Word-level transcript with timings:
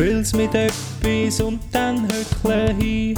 Füll's 0.00 0.34
mit 0.34 0.54
etwas 0.54 1.42
und 1.42 1.60
dann 1.72 2.08
höckle 2.08 2.72
hin. 2.72 3.14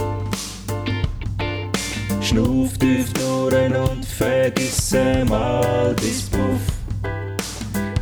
Schnuff 2.21 2.77
tief 2.77 3.13
durch 3.13 3.73
und 3.89 4.05
vergiss 4.05 4.93
mal 5.29 5.95
bis 5.95 6.23
Puff. 6.23 6.61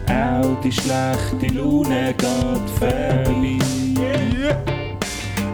Auch 0.08 0.58
die 0.62 0.72
schlechte 0.72 1.54
Laune 1.54 2.14
geht 2.16 2.70
vorbei. 2.78 3.58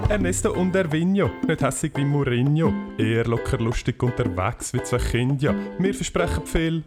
Ernesto 0.09 0.53
und 0.53 0.77
Ervinho, 0.77 1.29
nicht 1.49 1.63
hässig 1.63 1.95
wie 1.97 2.05
Mourinho, 2.05 2.73
eher 2.97 3.25
locker 3.25 3.59
lustig 3.59 4.01
unterwegs 4.05 4.73
wie 4.73 4.85
zwei 4.85 4.99
Kinder. 4.99 5.53
Wir 5.81 5.95
versprechen 5.95 6.47
viel, 6.47 6.85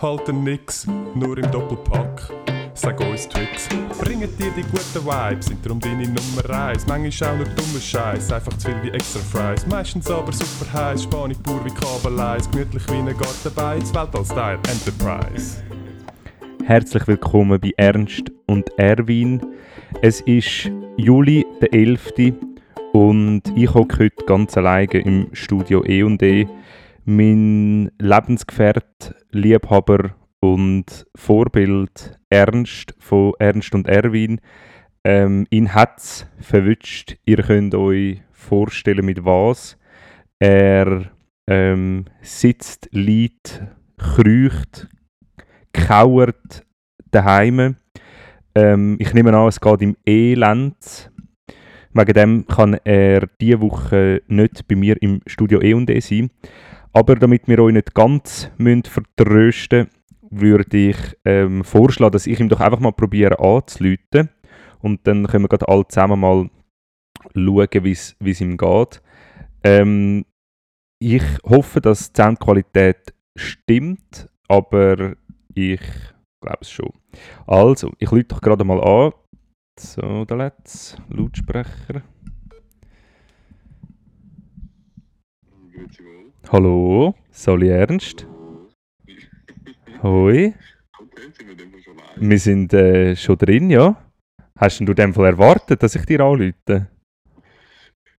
halten 0.00 0.44
nix, 0.44 0.86
nur 1.14 1.36
im 1.36 1.50
Doppelpack. 1.50 2.30
Sag 2.76 2.98
uns 3.00 3.28
Tricks, 3.28 3.68
bringen 4.00 4.28
dir 4.36 4.50
die 4.50 4.62
guten 4.62 5.06
Vibes, 5.06 5.46
sind 5.46 5.64
darum 5.64 5.78
deine 5.78 6.08
Nummer 6.08 6.50
1. 6.50 6.88
Manchmal 6.88 7.30
auch 7.30 7.36
nur 7.36 7.46
dummer 7.46 7.80
Scheiß, 7.80 8.32
einfach 8.32 8.52
zu 8.58 8.66
viel 8.66 8.82
wie 8.82 8.90
extra 8.90 9.20
Fries. 9.20 9.64
Meistens 9.68 10.10
aber 10.10 10.32
super 10.32 10.72
heiß, 10.72 11.04
Spanisch 11.04 11.38
pur 11.38 11.64
wie 11.64 11.70
Kabeleis, 11.70 12.50
gemütlich 12.50 12.82
wie 12.88 12.94
ein 12.94 13.06
Garten 13.06 13.52
bei, 13.54 13.76
Weltall-Style 13.76 14.58
Enterprise. 14.68 15.62
Herzlich 16.64 17.06
willkommen 17.06 17.60
bei 17.60 17.70
Ernst 17.76 18.32
und 18.48 18.68
Erwin. 18.76 19.40
Es 20.02 20.20
ist 20.22 20.68
Juli, 20.96 21.46
der 21.60 21.72
11. 21.72 22.12
und 22.92 23.42
ich 23.54 23.72
hocke 23.72 23.98
heute 24.00 24.24
ganz 24.26 24.56
alleine 24.56 24.98
im 24.98 25.28
Studio 25.32 25.84
E&E. 25.84 26.48
Mein 27.04 27.92
Lebensgefährt, 28.00 29.14
Liebhaber 29.30 30.16
und 30.44 31.06
Vorbild 31.16 32.18
Ernst 32.28 32.94
von 32.98 33.32
Ernst 33.38 33.74
und 33.74 33.88
Erwin. 33.88 34.40
Ähm, 35.02 35.46
ihn 35.48 35.72
hat 35.72 35.98
es 35.98 36.26
verwünscht. 36.38 37.16
Ihr 37.24 37.38
könnt 37.38 37.74
euch 37.74 38.20
vorstellen, 38.30 39.06
mit 39.06 39.24
was. 39.24 39.78
Er 40.38 41.10
ähm, 41.48 42.04
sitzt, 42.20 42.88
liegt, 42.92 43.62
kreucht, 43.96 44.86
kauert 45.72 46.66
daheim. 47.10 47.76
Ähm, 48.54 48.96
ich 48.98 49.14
nehme 49.14 49.34
an, 49.34 49.48
es 49.48 49.60
geht 49.60 49.80
ihm 49.80 49.96
elend. 50.06 51.10
Wegen 51.94 52.12
dem 52.12 52.46
kann 52.46 52.74
er 52.84 53.28
diese 53.40 53.62
Woche 53.62 54.20
nicht 54.26 54.68
bei 54.68 54.76
mir 54.76 55.00
im 55.00 55.20
Studio 55.26 55.60
E&E 55.62 56.00
sein. 56.00 56.30
Aber 56.92 57.14
damit 57.14 57.48
wir 57.48 57.60
euch 57.60 57.72
nicht 57.72 57.94
ganz 57.94 58.50
müssen 58.58 58.82
vertrösten 58.84 59.88
würde 60.40 60.76
ich 60.76 60.96
ähm, 61.24 61.64
vorschlagen, 61.64 62.12
dass 62.12 62.26
ich 62.26 62.40
ihm 62.40 62.48
doch 62.48 62.60
einfach 62.60 62.80
mal 62.80 62.92
probiere 62.92 63.38
anzuleiten. 63.38 64.30
Und 64.80 65.06
dann 65.06 65.26
können 65.26 65.44
wir 65.44 65.48
gerade 65.48 65.68
alle 65.68 65.86
zusammen 65.88 66.20
mal 66.20 66.50
schauen, 67.34 67.84
wie 67.84 68.30
es 68.30 68.40
ihm 68.40 68.56
geht. 68.56 69.02
Ähm, 69.62 70.24
ich 71.00 71.22
hoffe, 71.44 71.80
dass 71.80 72.12
die 72.12 72.20
Soundqualität 72.20 73.14
stimmt, 73.36 74.28
aber 74.48 75.16
ich 75.54 75.80
glaube 76.40 76.58
es 76.60 76.70
schon. 76.70 76.92
Also, 77.46 77.92
ich 77.98 78.10
lüte 78.10 78.34
doch 78.34 78.40
gerade 78.40 78.64
mal 78.64 78.82
an. 78.82 79.12
So, 79.78 80.24
da 80.24 80.34
letzte 80.34 81.02
Lautsprecher. 81.08 82.02
Hallo, 86.50 87.14
Soli 87.30 87.68
Ernst. 87.68 88.26
Hoi. 90.04 90.52
Wir 92.16 92.38
sind 92.38 92.74
äh, 92.74 93.16
schon 93.16 93.38
drin, 93.38 93.70
ja. 93.70 93.96
Hast 94.58 94.80
du 94.80 94.84
in 94.84 94.94
dem 94.94 95.14
Fall 95.14 95.28
erwartet, 95.28 95.82
dass 95.82 95.94
ich 95.94 96.04
dir 96.04 96.20
anrufe? 96.20 96.52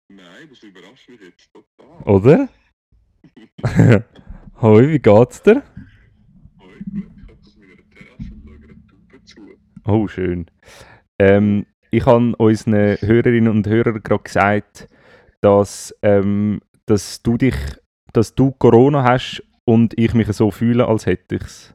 Nein, 0.09 0.50
das 0.50 0.63
überrascht 0.63 1.09
mich 1.09 1.22
jetzt 1.22 1.53
total. 1.53 2.01
Oder? 2.12 2.50
Hoi, 4.62 4.88
wie 4.94 4.97
geht's 4.97 5.44
dir? 5.44 5.62
Hoi, 6.59 6.74
gut, 6.91 7.12
ich 7.16 7.28
habe 7.28 7.38
aus 7.40 7.56
meiner 7.56 7.78
Terrasse 7.94 8.34
und 8.34 8.44
schaue 8.44 8.56
einer 8.56 8.88
Taube 8.88 9.24
zu. 9.24 9.41
Oh, 9.85 10.07
schön. 10.07 10.47
Ähm, 11.19 11.68
ich 11.91 12.03
habe 12.07 12.35
unseren 12.38 12.97
Hörerinnen 13.00 13.51
und 13.51 13.68
Hörern 13.68 14.01
gerade 14.01 14.24
gesagt, 14.24 14.90
dass, 15.41 15.95
ähm, 16.01 16.62
dass 16.88 17.22
du 17.22 17.38
dich, 17.38 17.56
dass 18.12 18.34
du 18.34 18.53
Corona 18.53 19.03
hast 19.03 19.44
und 19.66 19.98
ich 19.98 20.14
mich 20.14 20.28
so 20.30 20.52
fühle, 20.52 20.88
als 20.88 21.06
hätte 21.06 21.36
ich 21.36 21.42
es. 21.44 21.74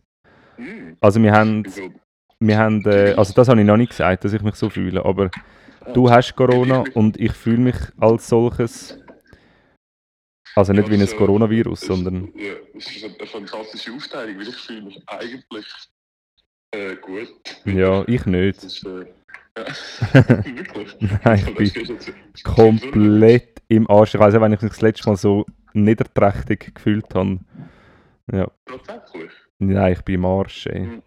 Hm, 0.57 0.97
Also 1.01 1.23
wir 1.23 1.33
haben, 1.33 1.65
wieso? 1.65 1.93
wir 2.41 2.59
haben 2.59 2.85
äh, 2.87 3.15
also 3.17 3.33
das 3.35 3.49
habe 3.49 3.61
ich 3.61 3.67
noch 3.67 3.77
nicht 3.77 3.91
gesagt, 3.91 4.25
dass 4.25 4.33
ich 4.33 4.43
mich 4.43 4.55
so 4.55 4.71
fühle, 4.71 5.05
aber 5.05 5.31
du 5.95 6.11
hast 6.11 6.35
Corona 6.37 6.85
und 6.95 7.19
ich 7.19 7.33
fühle 7.33 7.59
mich 7.59 7.77
als 7.99 8.29
solches. 8.29 8.99
Also 10.57 10.73
nicht 10.73 10.89
wie 10.91 10.95
ein 10.95 11.01
Also, 11.01 11.17
Coronavirus, 11.17 11.81
sondern 11.81 12.33
Ja, 12.37 12.55
es 12.77 12.97
ist 12.97 13.05
eine 13.05 13.27
fantastische 13.27 13.93
Aufteilung, 13.93 14.37
weil 14.39 14.49
ich 14.49 14.57
fühle 14.57 14.83
mich 14.83 15.03
eigentlich 15.07 15.67
äh, 16.73 16.97
gut. 16.97 17.63
ja, 17.65 18.05
ich 18.09 18.27
nicht. 18.27 18.63
ist, 18.65 18.85
äh, 18.85 19.07
ja. 19.57 19.65
Wirklich? 20.45 20.97
Nein, 21.25 21.57
ich 21.59 21.73
bin 21.73 21.99
komplett 22.43 23.63
im 23.69 23.89
Arsch. 23.91 24.15
Ich 24.15 24.21
weiß 24.21 24.35
auch, 24.35 24.41
wenn 24.41 24.53
ich 24.53 24.61
mich 24.61 24.71
das 24.73 24.81
letzte 24.81 25.09
Mal 25.09 25.17
so 25.17 25.47
niederträchtig 25.73 26.75
gefühlt 26.75 27.15
habe. 27.15 27.39
Ja, 28.33 28.51
Tatsächlich. 28.67 29.33
nein, 29.59 29.93
ich 29.93 30.03
bin 30.03 30.17
im 30.17 30.25
Arsch. 30.25 30.67
Ey. 30.67 31.03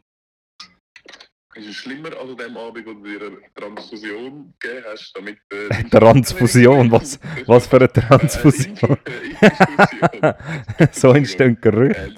Ist 1.56 1.68
es 1.68 1.76
schlimmer 1.76 2.10
als 2.10 2.32
an 2.32 2.38
dem 2.38 2.58
Abend, 2.58 2.86
wo 2.88 2.94
du 2.94 3.04
dir 3.04 3.28
eine 3.28 3.38
Transfusion 3.54 4.54
gegeben 4.60 4.84
hast, 4.88 5.14
damit... 5.16 5.38
Äh, 5.52 5.84
Transfusion? 5.92 6.92
Was, 6.92 7.20
was 7.46 7.68
für 7.68 7.78
eine 7.78 7.94
Transfusion? 7.94 8.98
Äh, 9.40 10.34
so 10.92 11.14
entstehen 11.14 11.58
Gerüchte. 11.62 12.16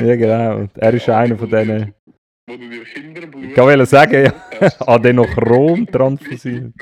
Ja, 0.00 0.16
genau. 0.16 0.68
Er 0.74 0.94
ist 0.94 1.08
einer 1.08 1.36
von 1.36 1.50
denen. 1.50 1.94
Wo 2.48 2.56
du 2.56 2.68
dir 2.70 2.84
Kinderblut... 2.84 3.44
Ich 3.44 3.56
wollte 3.56 3.86
sagen, 3.86 4.24
ja. 4.24 4.32
Adenochrom-Transfusion. 4.86 6.72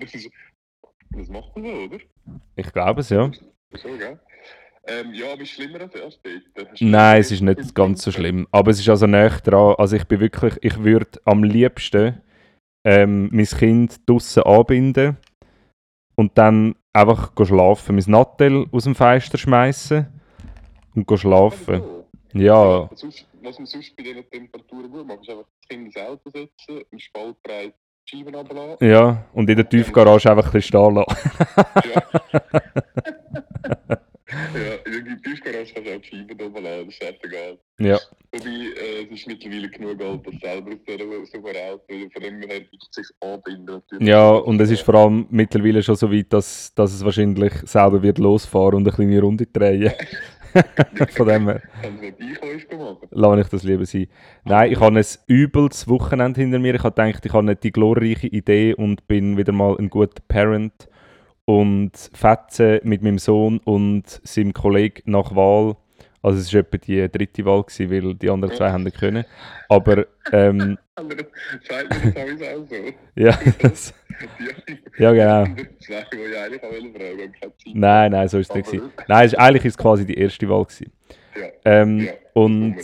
Das, 0.00 0.14
ist, 0.14 0.30
das 1.10 1.28
macht 1.28 1.56
man 1.56 1.64
so, 1.64 1.70
oder? 1.70 1.98
Ich 2.56 2.72
glaube 2.72 3.02
es, 3.02 3.10
ja. 3.10 3.30
So, 3.72 3.96
gell? 3.96 4.18
Ähm, 4.88 5.12
ja, 5.14 5.32
aber 5.32 5.42
ist 5.42 5.50
schlimmer 5.50 5.80
als 5.80 5.94
erst 5.94 6.20
dort? 6.54 6.70
Hast 6.70 6.80
du- 6.80 6.84
Nein, 6.86 7.20
es 7.20 7.30
ist 7.32 7.40
nicht 7.40 7.74
ganz 7.74 8.02
so 8.02 8.12
schlimm. 8.12 8.46
Aber 8.52 8.70
es 8.70 8.78
ist 8.78 8.88
also 8.88 9.06
näher 9.06 9.30
dran. 9.42 9.74
Also 9.78 9.96
ich 9.96 10.04
bin 10.04 10.20
wirklich, 10.20 10.54
ich 10.62 10.82
würde 10.82 11.20
am 11.24 11.42
liebsten 11.42 12.20
ähm, 12.84 13.28
mein 13.32 13.46
Kind 13.46 14.08
draussen 14.08 14.44
anbinden 14.44 15.16
und 16.14 16.38
dann 16.38 16.76
einfach 16.92 17.32
schlafen. 17.44 17.96
Mein 17.96 18.04
Nattel 18.06 18.66
aus 18.70 18.84
dem 18.84 18.94
Fenster 18.94 19.38
schmeißen 19.38 20.06
und 20.94 21.18
schlafen. 21.18 21.82
Ja, 22.32 22.88
Was 22.90 23.58
man 23.58 23.66
sonst 23.66 23.96
bei 23.96 24.02
diesen 24.04 24.28
Temperaturen 24.30 24.90
gut 24.90 25.06
macht, 25.06 25.20
ist 25.22 25.30
einfach 25.30 25.44
das 25.46 25.68
Kind 25.68 25.86
ins 25.86 25.96
Auto 25.96 26.30
setzen, 26.30 26.84
im 26.90 26.98
Spalt 26.98 27.42
breit 27.42 27.74
die 28.08 28.16
Scheiben 28.18 28.34
runterlassen. 28.34 28.86
ja. 28.88 29.24
Und 29.32 29.50
in 29.50 29.56
der 29.56 29.68
Tiefgarage 29.68 30.30
einfach 30.30 30.46
ein 30.46 30.52
bisschen 30.52 30.80
stehen 30.80 30.94
lassen. 30.94 31.30
Ja. 31.92 32.02
ja, 34.54 34.92
in 34.98 35.04
der 35.04 35.22
Tiefgarage 35.22 35.72
kannst 35.74 35.88
du 35.88 35.94
auch 35.94 36.00
die 36.00 36.08
Scheiben 36.08 36.40
oben 36.40 36.64
lassen, 36.64 36.86
das 36.86 36.94
ist 36.94 37.02
echt 37.02 37.24
egal. 37.24 37.58
Ja. 37.78 37.98
Wobei, 38.32 38.48
äh, 38.48 39.04
es 39.04 39.10
ist 39.10 39.26
mittlerweile 39.26 39.68
genug 39.68 40.02
alt, 40.02 40.26
dass 40.26 40.40
selber 40.40 40.72
so 41.26 41.38
Auto, 41.38 41.82
weil 41.88 42.10
von 42.10 42.22
dem 42.22 42.40
her 42.40 42.60
gibt 42.60 42.82
es 42.90 42.96
sich 42.96 43.16
anbinden. 43.20 43.82
Ja, 44.00 44.30
und 44.30 44.60
es 44.60 44.70
ist 44.70 44.82
vor 44.82 44.94
allem 44.94 45.26
mittlerweile 45.30 45.82
schon 45.82 45.96
so 45.96 46.10
weit, 46.12 46.32
dass, 46.32 46.72
dass 46.74 46.94
es 46.94 47.04
wahrscheinlich 47.04 47.52
selber 47.64 48.02
wird 48.02 48.18
losfahren 48.18 48.76
und 48.76 48.88
eine 48.88 48.96
kleine 48.96 49.20
Runde 49.20 49.46
drehen. 49.46 49.92
Von 51.10 51.28
dem 51.28 51.48
her 51.48 51.62
lasse 53.10 53.40
ich 53.40 53.48
das 53.48 53.62
lieber 53.62 53.84
sein. 53.84 54.06
Nein, 54.44 54.72
ich 54.72 54.80
habe 54.80 54.98
ein 54.98 55.04
übles 55.28 55.86
Wochenende 55.88 56.40
hinter 56.40 56.58
mir. 56.58 56.74
Ich 56.74 56.82
habe 56.82 56.94
gedacht, 56.94 57.26
ich 57.26 57.32
habe 57.32 57.44
nicht 57.44 57.62
die 57.62 57.72
glorreiche 57.72 58.26
Idee 58.28 58.74
und 58.74 59.06
bin 59.06 59.36
wieder 59.36 59.52
mal 59.52 59.76
ein 59.78 59.90
guter 59.90 60.22
Parent 60.28 60.88
und 61.46 61.92
fetze 62.12 62.80
mit 62.84 63.02
meinem 63.02 63.18
Sohn 63.18 63.58
und 63.64 64.20
seinem 64.24 64.52
Kollegen 64.52 65.10
nach 65.10 65.34
Wahl 65.34 65.76
Also 66.20 66.40
es 66.40 66.52
war 66.52 66.60
etwa 66.60 66.76
die 66.76 67.08
dritte 67.08 67.44
Wahl, 67.44 67.62
gewesen, 67.62 67.90
weil 67.90 68.14
die 68.14 68.28
anderen 68.28 68.54
zwei 68.54 68.70
haben 68.70 68.82
nicht 68.82 68.98
können. 68.98 69.24
Aber 69.68 70.06
ähm, 70.32 70.76
ja, 73.14 73.38
das, 73.60 73.94
ja 74.98 75.12
genau. 75.12 75.44
Nein, 77.74 78.12
nein, 78.12 78.28
so 78.28 78.38
ist 78.38 78.50
es 78.50 78.56
nicht. 78.56 78.66
Gewesen. 78.66 78.90
Nein, 79.06 79.34
eigentlich 79.36 79.64
ist 79.66 79.74
es 79.74 79.78
quasi 79.78 80.04
die 80.04 80.18
erste 80.18 80.48
Wahl. 80.48 80.64
Gewesen. 80.64 80.92
Ähm, 81.64 82.08
und 82.32 82.76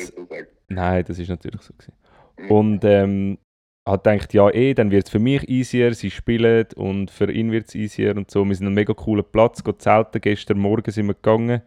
nein, 0.68 1.04
das 1.06 1.18
ist 1.18 1.28
natürlich 1.28 1.62
so. 1.62 1.72
Gewesen. 1.72 1.94
Mhm. 2.38 2.50
Und 2.50 2.84
ähm, 2.84 3.38
hat 3.86 4.04
gedacht, 4.04 4.32
ja 4.32 4.48
eh, 4.50 4.74
dann 4.74 4.90
wird 4.90 5.06
es 5.06 5.10
für 5.10 5.18
mich 5.18 5.48
easier, 5.48 5.94
sie 5.94 6.10
spielen 6.10 6.66
und 6.76 7.10
für 7.10 7.30
ihn 7.30 7.50
wird 7.50 7.68
es 7.68 7.74
easier 7.74 8.16
und 8.16 8.30
so. 8.30 8.44
Wir 8.44 8.54
sind 8.54 8.66
an 8.66 8.68
einem 8.68 8.74
mega 8.76 8.94
coolen 8.94 9.24
Platz, 9.30 9.64
gehen 9.64 9.78
zelten, 9.78 10.20
gestern 10.20 10.58
Morgen 10.58 10.90
sind 10.90 11.06
wir 11.06 11.14
gegangen, 11.14 11.62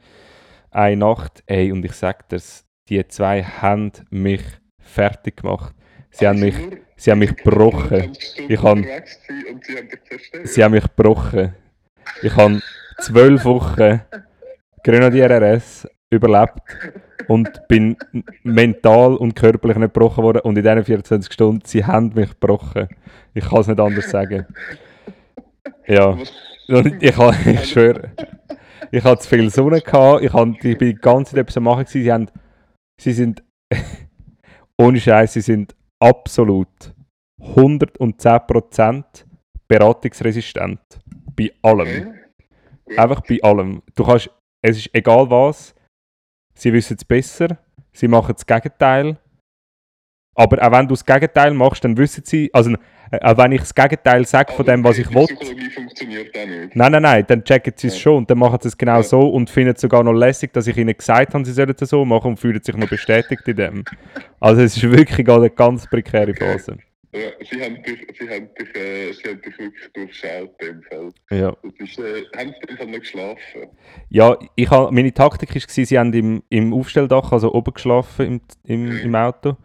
eine 0.71 0.97
Nacht, 0.97 1.43
ey, 1.45 1.71
und 1.71 1.83
ich 1.83 1.93
sag 1.93 2.29
dir's, 2.29 2.65
die 2.89 3.05
zwei 3.07 3.43
haben 3.43 3.91
mich 4.09 4.43
fertig 4.79 5.37
gemacht. 5.37 5.75
Sie 6.11 6.27
haben 6.27 6.39
mich, 6.39 6.55
sie 6.95 7.11
haben 7.11 7.19
mich 7.19 7.35
gebrochen. 7.35 8.13
Ich 8.47 8.59
zerstört. 10.07 10.47
Sie 10.47 10.63
haben 10.63 10.71
mich 10.71 10.83
gebrochen. 10.83 11.53
Ich 12.21 12.35
habe 12.35 12.61
zwölf 12.99 13.43
Wochen 13.43 14.01
Grenadier 14.83 15.29
RS 15.29 15.87
überlebt 16.15 16.61
und 17.27 17.67
bin 17.67 17.97
mental 18.43 19.15
und 19.15 19.35
körperlich 19.35 19.77
nicht 19.77 19.93
gebrochen 19.93 20.23
worden. 20.23 20.41
Und 20.41 20.57
in 20.57 20.63
diesen 20.63 20.83
24 20.83 21.33
Stunden, 21.33 21.61
sie 21.65 21.85
haben 21.85 22.13
mich 22.13 22.29
gebrochen. 22.29 22.87
Ich 23.33 23.45
kann 23.45 23.59
es 23.59 23.67
nicht 23.67 23.79
anders 23.79 24.09
sagen. 24.09 24.45
Ja, 25.87 26.17
ich, 26.99 27.17
habe, 27.17 27.35
ich 27.51 27.69
schwöre, 27.69 28.11
ich 28.91 29.03
hatte 29.03 29.21
zu 29.21 29.29
viel 29.29 29.49
Sonne, 29.49 29.81
gehabt, 29.81 30.23
ich, 30.23 30.33
habe, 30.33 30.51
ich 30.51 30.77
bin 30.77 30.89
die 30.89 30.95
ganze 30.95 31.31
Zeit 31.31 31.41
etwas 31.41 31.57
am 31.57 31.63
machen. 31.63 31.85
Sie, 31.87 32.11
haben, 32.11 32.27
sie 32.99 33.13
sind, 33.13 33.43
ohne 34.77 34.99
Scheiß, 34.99 35.33
sie 35.33 35.41
sind 35.41 35.75
absolut 35.99 36.93
110% 37.41 39.03
beratungsresistent. 39.67 40.79
Bei 41.35 41.51
allem. 41.61 42.13
Einfach 42.97 43.21
bei 43.21 43.39
allem. 43.41 43.81
Du 43.95 44.05
kannst, 44.05 44.29
es 44.61 44.77
ist 44.77 44.89
egal 44.93 45.29
was, 45.29 45.74
sie 46.55 46.73
wissen 46.73 46.97
es 46.97 47.05
besser, 47.05 47.57
sie 47.93 48.07
machen 48.07 48.33
das 48.35 48.45
Gegenteil. 48.45 49.17
Aber 50.37 50.61
auch 50.67 50.71
wenn 50.71 50.87
du 50.87 50.93
das 50.95 51.05
Gegenteil 51.05 51.53
machst, 51.53 51.83
dann 51.85 51.95
wissen 51.97 52.23
sie, 52.25 52.49
also 52.53 52.71
äh, 53.09 53.19
auch 53.21 53.37
wenn 53.37 53.53
ich 53.53 53.61
das 53.61 53.73
Gegenteil 53.73 54.25
sage 54.25 54.51
von 54.51 54.65
dem, 54.65 54.83
was 54.83 54.97
ich 54.97 55.07
die 55.07 55.15
will, 55.15 55.27
Psychologie 55.27 55.69
funktioniert 55.69 56.37
auch 56.37 56.45
nicht. 56.45 56.75
nein, 56.75 56.91
nein, 56.91 57.01
nein, 57.03 57.23
dann 57.27 57.43
checken 57.43 57.73
sie 57.77 57.87
es 57.87 57.93
Ja. 57.93 57.99
schon 58.01 58.17
und 58.17 58.29
dann 58.29 58.39
machen 58.39 58.57
sie 58.61 58.67
es 58.67 58.77
genau 58.77 58.97
Ja. 58.97 59.03
so 59.03 59.29
und 59.29 59.49
finden 59.49 59.75
es 59.75 59.81
sogar 59.81 60.03
noch 60.03 60.11
lässig, 60.11 60.51
dass 60.51 60.67
ich 60.67 60.75
ihnen 60.75 60.95
gesagt 60.97 61.33
habe, 61.33 61.45
sie 61.45 61.53
sollen 61.53 61.73
es 61.79 61.89
so 61.89 62.03
machen 62.03 62.31
und 62.31 62.37
fühlen 62.37 62.61
sich 62.61 62.75
noch 62.75 62.89
bestätigt 62.89 63.47
in 63.47 63.55
dem. 63.55 63.83
Also 64.41 64.61
es 64.61 64.75
ist 64.75 64.83
wirklich 64.91 65.25
gerade 65.25 65.41
eine 65.43 65.49
ganz 65.51 65.87
prekäre 65.87 66.33
Phase. 66.33 66.77
Ja, 67.15 67.31
sie 67.49 67.63
haben 67.63 67.81
dich, 67.81 68.05
sie 68.19 68.29
haben 68.29 68.49
dich, 68.55 68.75
äh, 68.75 69.13
sie 69.13 69.29
haben 69.29 69.41
dich 69.41 69.57
wirklich 69.57 69.93
durchschaut 69.93 70.61
in 70.61 70.67
dem 70.67 70.83
Fall. 70.83 71.13
Ja. 71.31 71.55
Das 71.63 71.73
ist, 71.77 71.97
äh, 71.97 72.25
haben 72.35 72.53
sie 72.67 72.75
Fall 72.75 72.87
nicht 72.87 72.99
geschlafen? 73.01 73.69
Ja, 74.09 74.37
ich 74.55 74.69
ha, 74.69 74.91
meine 74.91 75.13
Taktik 75.13 75.55
war, 75.55 75.85
sie 75.85 75.97
haben 75.97 76.11
im, 76.11 76.43
im 76.49 76.73
Aufstelldach, 76.73 77.31
also 77.31 77.53
oben 77.53 77.73
geschlafen 77.73 78.25
im, 78.25 78.41
im, 78.65 78.97
im 78.97 79.15
Auto. 79.15 79.55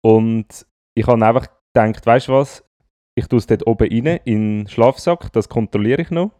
Und 0.00 0.66
ich 0.96 1.06
habe 1.06 1.24
einfach 1.24 1.46
gedacht, 1.72 2.04
weißt 2.04 2.26
du 2.26 2.32
was, 2.32 2.68
ich 3.14 3.28
tue 3.28 3.38
es 3.38 3.46
dort 3.46 3.68
oben 3.68 3.88
rein, 3.88 4.20
in 4.24 4.64
den 4.64 4.68
Schlafsack, 4.68 5.32
das 5.32 5.48
kontrolliere 5.48 6.02
ich 6.02 6.10
noch. 6.10 6.32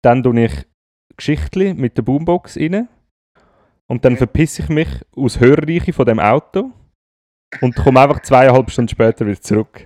Dann 0.00 0.22
tue 0.22 0.44
ich 0.44 0.64
Geschichtli 1.16 1.74
mit 1.74 1.96
der 1.96 2.02
Boombox 2.02 2.56
rein. 2.56 2.88
Und 3.88 4.04
dann 4.04 4.16
verpisse 4.16 4.62
ich 4.62 4.68
mich 4.68 4.88
aus 5.16 5.40
Hörreiche 5.40 5.92
von 5.92 6.06
dem 6.06 6.20
Auto 6.20 6.70
und 7.60 7.74
komme 7.74 8.00
einfach 8.00 8.20
zweieinhalb 8.22 8.70
Stunden 8.70 8.88
später 8.88 9.26
wieder 9.26 9.40
zurück. 9.40 9.84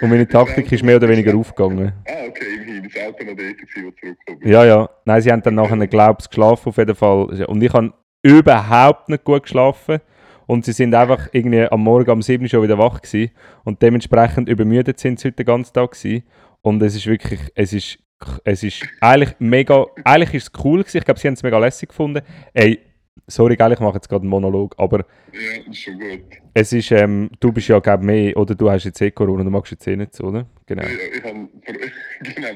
Und 0.00 0.10
meine 0.10 0.26
Taktik 0.26 0.70
ist 0.72 0.82
mehr 0.82 0.96
oder 0.96 1.08
weniger 1.08 1.36
aufgegangen. 1.36 1.92
Ah, 2.06 2.26
okay, 2.28 2.56
immerhin. 2.56 2.82
Das 2.82 3.02
Auto 3.02 3.24
noch 3.24 3.36
dort, 3.36 3.56
das 3.60 3.70
zurückgekommen. 3.72 4.40
Ja, 4.44 4.64
ja. 4.64 4.90
Nein, 5.04 5.22
sie 5.22 5.30
haben 5.30 5.42
dann 5.42 5.54
nachher, 5.54 5.86
glaube 5.86 6.18
ich, 6.20 6.28
geschlafen 6.28 6.68
auf 6.68 6.76
jeden 6.76 6.94
Fall. 6.94 7.44
Und 7.46 7.62
ich 7.62 7.72
habe 7.72 7.92
überhaupt 8.22 9.08
nicht 9.08 9.24
gut 9.24 9.44
geschlafen. 9.44 10.00
Und 10.46 10.64
sie 10.64 10.72
sind 10.72 10.94
einfach 10.94 11.28
irgendwie 11.32 11.62
am 11.70 11.82
Morgen 11.82 12.10
um 12.10 12.22
7 12.22 12.42
Uhr 12.42 12.48
schon 12.48 12.62
wieder 12.62 12.76
wach 12.76 13.00
gewesen. 13.00 13.30
Und 13.64 13.80
dementsprechend 13.80 14.48
übermüdet 14.48 14.98
sind 14.98 15.18
sie 15.20 15.28
heute 15.28 15.36
den 15.36 15.46
ganzen 15.46 15.72
Tag 15.72 15.92
gewesen. 15.92 16.24
Und 16.60 16.82
es 16.82 16.96
ist 16.96 17.06
wirklich, 17.06 17.40
es 17.54 17.72
ist, 17.72 17.98
es 18.44 18.62
ist 18.62 18.86
eigentlich 19.00 19.34
mega, 19.38 19.86
eigentlich 20.04 20.34
ist 20.34 20.54
es 20.54 20.64
cool 20.64 20.80
gewesen. 20.80 20.98
Ich 20.98 21.04
glaube, 21.04 21.20
sie 21.20 21.28
haben 21.28 21.34
es 21.34 21.42
mega 21.42 21.58
lässig 21.58 21.88
gefunden. 21.90 22.22
Ey, 22.52 22.80
sorry, 23.26 23.56
gell, 23.56 23.72
ich 23.72 23.80
mache 23.80 23.94
jetzt 23.94 24.08
gerade 24.08 24.22
einen 24.22 24.30
Monolog, 24.30 24.74
aber 24.78 25.04
Ja, 25.32 25.70
ist 25.70 25.78
schon 25.80 25.98
gut. 25.98 26.20
es 26.54 26.72
ist, 26.72 26.90
ähm, 26.92 27.30
du 27.40 27.52
bist 27.52 27.68
ja, 27.68 27.78
glaube 27.80 28.04
mehr, 28.04 28.36
oder 28.36 28.54
du 28.54 28.70
hast 28.70 28.84
jetzt 28.84 29.00
eh 29.00 29.10
Corona, 29.10 29.42
du 29.44 29.50
magst 29.50 29.72
jetzt 29.72 29.86
eh 29.86 29.96
nicht 29.96 30.14
so, 30.14 30.24
oder? 30.24 30.46
Genau. 30.66 30.82
Ja, 30.82 30.88
ich 30.88 31.24
habe, 31.24 31.48
genau, 32.34 32.48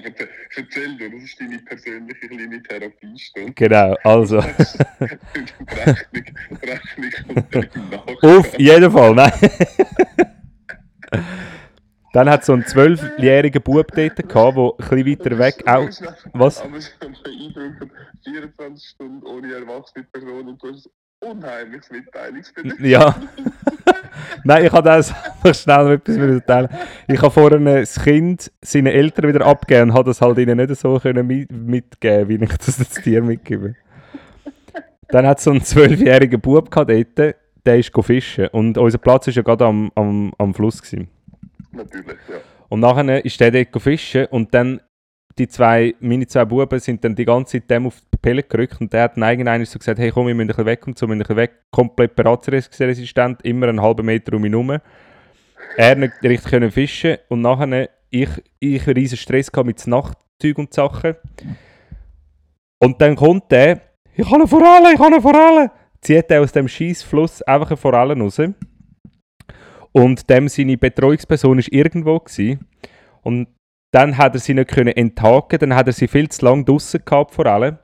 erzähl, 0.56 0.96
dir, 0.96 1.10
das 1.10 1.22
ist 1.22 1.40
deine 1.40 1.58
persönliche 1.58 2.28
kleine 2.28 2.62
Therapiestunde. 2.62 3.52
Genau, 3.54 3.94
also. 4.04 4.38
Rechnung, 5.00 5.18
Rechnung 6.62 7.10
Nachgang. 7.90 8.16
Auf 8.22 8.58
jeden 8.58 8.90
Fall, 8.90 9.14
nein. 9.14 9.32
Dann 12.12 12.28
hat 12.30 12.44
so 12.44 12.52
ein 12.54 12.64
zwölfjähriger 12.64 13.60
Bub 13.60 13.86
dort 13.94 14.16
gehabt, 14.16 14.56
der 14.56 14.62
ein 14.64 14.72
bisschen 14.78 15.06
weiter 15.06 15.38
weg 15.38 15.62
auch. 15.66 15.88
Was? 16.32 16.62
Aber 16.62 16.76
Eindruck, 16.76 17.90
24 18.24 18.88
Stunden 18.88 19.26
ohne 19.26 19.52
erwachsene 19.54 20.04
Person 20.04 20.48
und 20.48 20.62
du 20.62 20.72
hast 20.72 20.86
ein 21.20 21.30
unheimliches 21.30 21.90
Mitteilungsbedürfnis. 21.90 22.90
Ja. 22.90 23.14
Nein, 24.44 24.66
ich 24.66 24.72
habe 24.72 24.88
das 24.88 25.12
noch 25.44 25.54
schnell 25.54 25.84
noch 25.84 25.90
etwas 25.90 26.16
mit 26.16 26.48
erzählen. 26.48 26.68
Ich 27.08 27.20
habe 27.20 27.30
vorhin 27.30 27.64
das 27.64 28.02
Kind 28.02 28.52
seinen 28.62 28.86
Eltern 28.88 29.28
wieder 29.28 29.46
abgegeben 29.46 29.90
und 29.90 29.96
habe 29.96 30.10
das 30.10 30.20
halt 30.20 30.38
ihnen 30.38 30.56
nicht 30.56 30.76
so 30.76 30.98
können 30.98 31.26
mit 31.26 31.50
mitgeben, 31.50 32.28
wie 32.28 32.44
ich 32.44 32.56
das 32.58 32.78
jetzt 32.78 33.04
dir 33.04 33.22
mitgebe. 33.22 33.74
Dann 35.08 35.26
hat 35.26 35.38
es 35.38 35.44
so 35.44 35.50
einen 35.50 35.62
zwölfjährigen 35.62 36.40
Bub 36.40 36.70
gehabt 36.70 36.90
dort, 36.90 37.36
der 37.64 37.78
ist 37.78 37.92
fischen 38.02 38.48
und 38.48 38.78
unser 38.78 38.98
Platz 38.98 39.26
war 39.26 39.34
ja 39.34 39.42
gerade 39.42 39.64
am, 39.64 39.90
am, 39.94 40.32
am 40.38 40.54
Fluss. 40.54 40.82
Gewesen. 40.82 41.08
Natürlich, 41.72 42.18
ja. 42.28 42.36
Und 42.68 42.80
nachher 42.80 43.24
ist 43.24 43.40
der 43.40 43.50
dort 43.50 43.82
fischen 43.82 44.26
und 44.26 44.52
dann 44.54 44.80
die 45.38 45.48
zwei, 45.48 45.94
meine 46.00 46.26
zwei 46.26 46.44
Buben 46.44 46.78
sind 46.80 47.04
dann 47.04 47.14
die 47.14 47.24
ganze 47.24 47.60
Zeit 47.60 47.70
dem 47.70 47.86
auf 47.86 48.00
die 48.18 48.28
Pelle 48.28 48.42
gerückt 48.42 48.80
und 48.80 48.92
der 48.92 49.04
hat 49.04 49.16
irgendwann 49.16 49.64
so 49.64 49.78
gesagt, 49.78 49.98
hey 49.98 50.10
komm, 50.10 50.26
wir 50.26 50.34
müssen 50.34 50.52
ein 50.52 50.66
weg 50.66 50.86
und 50.86 50.98
so, 50.98 51.06
wir 51.08 51.14
müssen 51.14 51.30
ein 51.30 51.36
weg, 51.36 51.52
komplett 51.70 52.14
beratungsresistent, 52.14 53.42
immer 53.44 53.68
einen 53.68 53.80
halben 53.80 54.06
Meter 54.06 54.36
um 54.36 54.44
ihn 54.44 54.52
herum. 54.52 54.78
Er 55.76 55.94
nicht 55.96 56.14
richtig 56.22 56.50
können 56.50 56.70
fischen 56.70 57.18
und 57.28 57.40
nachher 57.40 57.88
ich, 58.10 58.30
ich 58.58 58.86
riesen 58.86 59.18
Stress 59.18 59.50
mit 59.64 59.86
Nachtzeug 59.86 60.58
und 60.58 60.72
Sachen. 60.72 61.14
Und 62.80 63.00
dann 63.00 63.16
kommt 63.16 63.50
der, 63.50 63.80
ich 64.14 64.24
habe 64.26 64.36
eine 64.36 64.46
Forelle, 64.46 64.94
ich 64.94 64.98
habe 64.98 65.14
eine 65.14 65.20
Forelle, 65.20 65.70
zieht 66.00 66.30
er 66.30 66.42
aus 66.42 66.52
dem 66.52 66.68
Schießfluss 66.68 67.42
einfach 67.42 67.70
eine 67.70 67.76
Forelle 67.76 68.18
raus. 68.18 68.40
Und 69.92 70.30
dem 70.30 70.48
seine 70.48 70.76
Betreuungsperson 70.76 71.58
war 71.58 71.72
irgendwo. 71.72 72.18
Gewesen. 72.18 72.66
Und 73.22 73.48
dann 73.90 74.16
hat 74.16 74.34
er 74.34 74.40
sie 74.40 74.54
nicht 74.54 74.70
können 74.70 74.96
enthaken, 74.96 75.58
dann 75.58 75.74
hat 75.74 75.86
er 75.86 75.92
sie 75.92 76.08
viel 76.08 76.28
zu 76.28 76.44
lange 76.44 76.64
draussen 76.64 77.02
gehabt 77.04 77.34
vor 77.34 77.46
allem. 77.46 77.78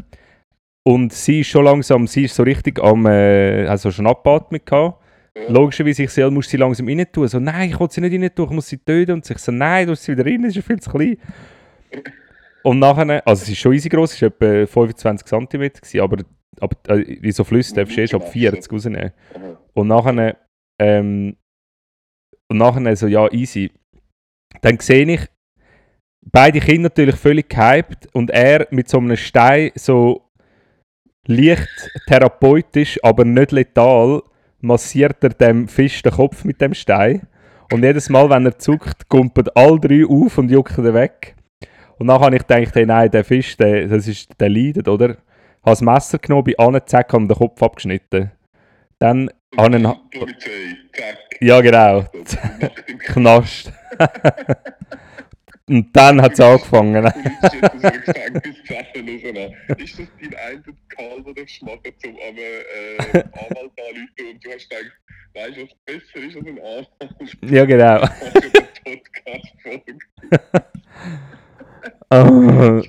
Und 0.87 1.13
sie 1.15 1.41
ist 1.41 1.49
schon 1.49 1.65
langsam, 1.65 2.07
sie 2.07 2.25
ist 2.25 2.35
so 2.35 2.43
richtig 2.43 2.79
am, 2.83 3.07
äh, 3.07 3.67
also 3.67 3.91
schon 3.91 4.07
Abatmung 4.07 4.61
gehabt. 4.65 5.03
Ja. 5.37 5.51
Logischerweise, 5.51 6.05
ich 6.05 6.11
sehe, 6.11 6.31
muss 6.31 6.49
sie 6.49 6.59
langsam 6.59 6.87
rein 6.87 7.07
tun. 7.11 7.27
So, 7.27 7.41
nein, 7.41 7.71
ich 7.71 7.81
will 7.81 7.91
sie 7.91 8.03
nicht 8.03 8.13
rein 8.13 8.35
tun, 8.35 8.47
ich 8.47 8.55
muss 8.55 8.69
sie 8.69 8.79
töten. 8.79 9.13
Und 9.13 9.29
ich 9.29 9.39
so, 9.39 9.51
nein, 9.51 9.87
du 9.87 9.93
musst 9.93 10.05
sie 10.05 10.13
wieder 10.13 10.27
rein, 10.27 10.45
ist 10.45 10.59
viel 10.59 10.79
zu 10.79 10.91
klein. 10.91 11.17
Und 12.63 12.79
nachher, 12.79 13.27
also 13.27 13.45
sie 13.45 13.53
ist 13.53 13.59
schon 13.59 13.73
easy 13.73 13.89
gross, 13.89 14.13
sie 14.13 14.23
war 14.23 14.29
etwa 14.29 14.67
25 14.67 15.27
cm, 15.27 16.03
aber, 16.03 16.19
aber 16.61 16.77
äh, 16.89 17.01
in 17.01 17.33
so 17.33 17.45
Flüssen 17.45 17.77
darfst 17.77 17.97
du 17.97 18.01
erst 18.01 18.15
ab 18.15 18.31
40 18.31 18.71
rausnehmen. 18.71 19.13
Und 19.73 19.89
nachher, 19.89 20.37
ähm, 20.79 21.37
und 22.49 22.59
nachher 22.59 22.97
so, 22.97 23.07
ja, 23.07 23.31
easy. 23.33 23.71
Dann 24.61 24.79
sehe 24.79 25.07
ich 25.07 25.27
beide 26.23 26.61
Kinder 26.61 26.85
natürlich 26.85 27.17
völlig 27.17 27.49
gehypt 27.49 28.09
und 28.13 28.31
er 28.31 28.67
mit 28.71 28.89
so 28.89 28.99
einem 28.99 29.17
Stein 29.17 29.73
so 29.75 30.31
leicht 31.27 31.91
therapeutisch, 32.07 32.99
aber 33.03 33.25
nicht 33.25 33.53
letal, 33.53 34.23
massiert 34.61 35.23
er 35.23 35.31
dem 35.31 35.69
Fisch 35.69 36.03
den 36.03 36.13
Kopf 36.13 36.45
mit 36.45 36.61
dem 36.61 36.75
Stein. 36.75 37.27
Und 37.73 37.83
jedes 37.83 38.09
Mal, 38.09 38.29
wenn 38.31 38.47
er 38.47 38.59
zuckt, 38.59 39.09
kumpeln 39.09 39.49
alle 39.55 39.81
drei 39.81 40.05
auf 40.07 40.39
und 40.39 40.51
jucken 40.51 40.85
ihn 40.85 40.95
weg. 40.95 41.35
Und 41.99 42.09
dann 42.09 42.21
habe 42.21 42.37
ich 42.37 42.47
gedacht, 42.47 42.75
hey, 42.75 42.87
nein, 42.87 43.11
der 43.11 43.25
Fisch, 43.25 43.57
der, 43.57 43.87
das 43.89 44.09
ist, 44.09 44.31
der 44.39 44.51
leidet, 44.51 44.89
oder? 44.89 45.11
Ich 45.11 45.17
habe 45.67 45.71
das 45.71 45.81
Messer 45.81 46.19
genommen, 46.19 46.45
bin 46.45 46.59
an, 46.59 46.79
zack, 46.85 47.13
habe 47.13 47.27
den 47.27 47.37
Kopf 47.37 47.63
abgeschnitten. 47.63 48.31
Dann 48.99 49.31
habe 49.57 49.77
ich. 49.77 50.19
Polizei, 50.21 50.51
zack. 50.93 51.19
Ja, 51.41 51.61
genau. 51.61 52.05
Knast. 52.99 53.73
Und 55.67 55.97
dann 55.97 56.21
hat 56.21 56.35
es 56.35 56.41
angefangen. 56.41 56.93
Politisch 56.93 57.61
jetzt 57.63 57.75
aus 57.75 57.85
einer 57.85 58.41
Gefängniszelle 58.41 59.15
rausnehmen. 59.25 59.55
Ist 59.79 59.99
das 59.99 60.07
dein 60.21 60.35
einziger 60.35 60.77
Call, 60.89 61.23
den 61.23 61.35
du 61.35 61.65
machen 61.65 61.81
um 62.05 62.11
am 62.11 62.37
äh, 62.37 63.19
Anwalt 63.33 63.73
anrufen 63.79 64.25
und 64.31 64.45
du 64.45 64.51
hast 64.51 64.69
gedacht, 64.69 64.93
weißt 65.35 65.57
du, 65.57 65.63
was 65.63 65.75
besser 65.87 66.19
ist 66.27 66.37
als 66.37 66.47
ein 66.47 66.59
Anwalt? 66.59 67.37
ja, 67.51 67.65
genau. 67.65 68.07
Podcast-Folge. 68.85 69.99
Ah, 72.11 72.25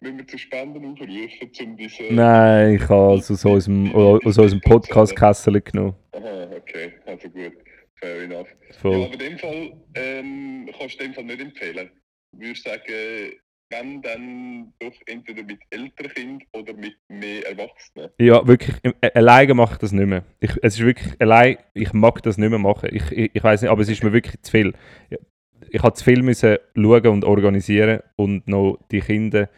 Müssen 0.00 0.18
wir 0.18 0.26
zu 0.28 0.38
Spenden 0.38 0.84
aufrufen, 0.84 1.50
um 1.60 1.76
diese... 1.76 2.04
Nein, 2.10 2.76
ich 2.76 2.88
habe 2.88 3.18
es 3.18 3.30
aus 3.30 3.44
unserem, 3.44 3.92
aus 3.94 4.38
unserem 4.38 4.60
Podcast-Kessel 4.60 5.60
genommen. 5.60 5.94
Aha, 6.12 6.48
okay, 6.56 6.94
also 7.06 7.28
gut. 7.28 7.52
Fair 8.02 8.22
enough. 8.22 8.48
Ja, 8.68 8.74
Voll. 8.80 9.04
aber 9.04 9.12
in 9.12 9.18
dem 9.18 9.38
Fall 9.38 9.72
ähm, 9.94 10.68
kannst 10.76 10.98
du 11.00 11.04
in 11.04 11.10
dem 11.10 11.14
Fall 11.14 11.24
nicht 11.24 11.40
empfehlen. 11.40 11.90
Ich 12.34 12.40
würde 12.40 12.60
sagen, 12.60 13.32
wenn, 13.70 14.02
dann 14.02 14.72
doch 14.80 14.92
entweder 15.06 15.42
mit 15.44 15.60
älteren 15.70 16.10
Kindern 16.12 16.48
oder 16.52 16.74
mit 16.74 16.94
mehr 17.08 17.46
Erwachsenen. 17.48 18.10
Ja, 18.18 18.46
wirklich, 18.46 18.76
äh, 18.82 19.10
alleine 19.14 19.54
mache 19.54 19.74
ich 19.74 19.78
das 19.78 19.92
nicht 19.92 20.06
mehr. 20.06 20.24
Ich, 20.40 20.50
es 20.62 20.74
ist 20.74 20.84
wirklich, 20.84 21.14
allein, 21.20 21.56
ich 21.74 21.92
mag 21.92 22.22
das 22.22 22.38
nicht 22.38 22.50
mehr 22.50 22.58
machen. 22.58 22.88
Ich, 22.92 23.10
ich, 23.12 23.30
ich 23.34 23.42
weiß 23.42 23.62
nicht, 23.62 23.70
aber 23.70 23.80
es 23.82 23.88
ist 23.88 24.02
mir 24.02 24.12
wirklich 24.12 24.40
zu 24.42 24.50
viel. 24.50 24.72
Ja, 25.10 25.18
Ich 25.70 25.82
habe 25.82 25.94
zu 25.94 26.04
viel 26.04 26.22
müssen 26.22 26.58
schauen 26.74 27.06
und 27.06 27.24
organisieren 27.24 28.00
und 28.16 28.46
noch 28.48 28.78
die 28.90 29.00
Kinder 29.00 29.48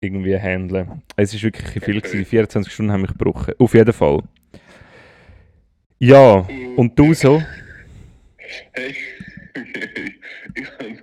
irgendwie 0.00 0.38
handeln. 0.38 1.02
Es 1.16 1.32
ist 1.32 1.42
wirklich 1.42 1.82
viel 1.82 2.00
gewesen. 2.00 2.24
24 2.26 2.72
Stunden 2.72 2.92
haben 2.92 3.00
mich 3.00 3.10
gebrochen. 3.12 3.54
Auf 3.58 3.72
jeden 3.72 3.92
Fall. 3.92 4.22
Ja, 5.98 6.46
und 6.76 6.98
du 6.98 7.14
so? 7.14 7.42
Hey, 8.72 8.94
ich 10.54 10.64
kann, 10.78 11.02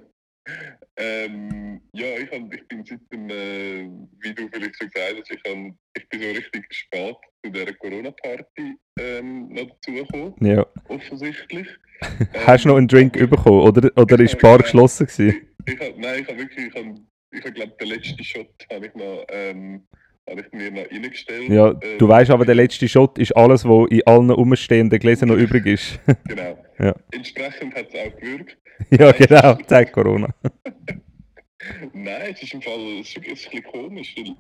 ähm, 0.98 1.82
ja, 1.94 2.08
ich, 2.20 2.30
kann, 2.30 2.52
ich 2.52 2.68
bin 2.68 2.84
seit 2.86 3.00
dem, 3.12 3.30
äh, 3.30 3.90
wie 4.20 4.34
du 4.34 4.48
vielleicht 4.52 4.76
schon 4.76 4.90
gesagt 4.90 5.16
hast, 5.20 5.32
ich, 5.32 5.44
kann, 5.44 5.78
ich 5.98 6.10
bin 6.10 6.22
so 6.22 6.28
richtig 6.28 6.66
spät 6.72 7.16
zu 7.44 7.52
dieser 7.52 7.74
Corona-Party 7.74 8.76
ähm, 9.00 9.50
noch 9.50 9.70
dazugekommen, 9.70 10.34
Ja. 10.42 10.66
offensichtlich. 10.90 11.68
Hast 12.46 12.66
du 12.66 12.70
noch 12.70 12.78
einen 12.78 12.88
Drink 12.88 13.14
bekommen 13.14 13.62
oder, 13.62 13.90
oder 13.96 14.20
ist 14.20 14.34
die 14.34 14.38
Bar 14.38 14.60
geschlossen 14.60 15.08
gewesen? 15.08 15.48
Ich 15.66 15.80
hab, 15.80 15.98
nein, 15.98 16.22
ich 16.22 16.28
habe 16.28 16.40
wirklich, 16.40 16.68
ich 16.68 16.76
habe, 16.76 16.96
ich 17.32 17.44
hab, 17.46 17.54
glaube 17.56 17.74
den 17.80 17.88
letzten 17.88 18.24
Shot 18.24 18.48
habe 18.72 18.88
ich 18.88 18.94
noch, 18.96 19.26
ähm, 19.30 19.88
habe 20.32 20.42
ich 20.42 20.52
mir 20.52 20.72
noch 20.72 20.90
reingestellt. 20.92 21.50
Ja, 21.50 21.70
Ähm, 21.70 21.98
du 22.00 22.08
weißt 22.08 22.32
aber, 22.32 22.46
der 22.46 22.56
letzte 22.56 22.88
Shot 22.88 23.18
ist 23.20 23.36
alles, 23.36 23.66
was 23.66 23.90
in 23.92 24.02
allen 24.06 24.32
umstehenden 24.32 25.00
Gläsern 25.00 25.30
noch 25.30 25.38
übrig 25.38 25.66
ist. 25.66 26.00
Genau. 26.28 26.58
Ja. 26.80 26.96
Entsprechend 27.12 27.76
hat 27.76 27.88
es 27.94 27.96
auch 28.00 28.18
gewirkt. 28.18 28.58
ja, 28.90 29.12
genau, 29.12 29.56
Zeit 29.68 29.92
Corona. 29.92 30.34
Nein, 31.94 32.34
es 32.34 32.42
ist 32.42 32.54
im 32.54 32.62
Fall 32.62 33.00
es 33.00 33.10
ist 33.10 33.18
ein 33.18 33.24
bisschen 33.24 33.64
komisch, 33.64 34.16
weil 34.18 34.36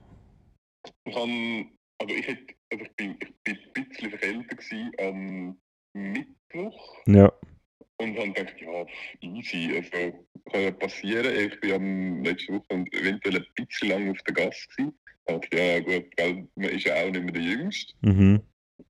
ich 1.06 1.14
kann, 1.14 1.72
also 2.00 2.16
ich 2.16 2.28
hätte, 2.28 2.54
also 2.72 2.86
ich 2.86 2.96
bin, 2.96 3.18
ich 3.22 3.44
bin 3.44 3.58
ein 3.76 3.86
bisschen 3.86 4.10
verkältet 4.10 5.00
am 5.00 5.58
Mittwoch 5.94 6.98
Ja, 7.06 7.32
und 8.02 8.18
habe 8.18 8.32
gedacht, 8.32 8.56
ja, 8.60 8.86
easy, 9.22 9.76
also 9.76 10.18
kann 10.52 10.62
ja 10.62 10.72
passieren. 10.72 11.34
Ich 11.36 11.60
bin 11.60 11.74
am 11.74 12.24
letzten 12.24 12.56
Woche 12.56 12.66
und 12.72 12.94
eventuell 12.94 13.38
ein 13.38 13.46
bisschen 13.56 13.90
lang 13.90 14.10
auf 14.10 14.18
der 14.24 14.34
Gas 14.34 14.68
gewesen. 14.76 14.98
Dachte, 15.40 15.58
ja 15.58 15.80
gut, 15.80 16.16
gell, 16.16 16.48
man 16.56 16.70
ist 16.70 16.86
ja 16.86 16.96
auch 16.96 17.12
nicht 17.12 17.24
mehr 17.24 17.34
der 17.34 17.42
Jüngste. 17.42 17.94
mhm. 18.02 18.42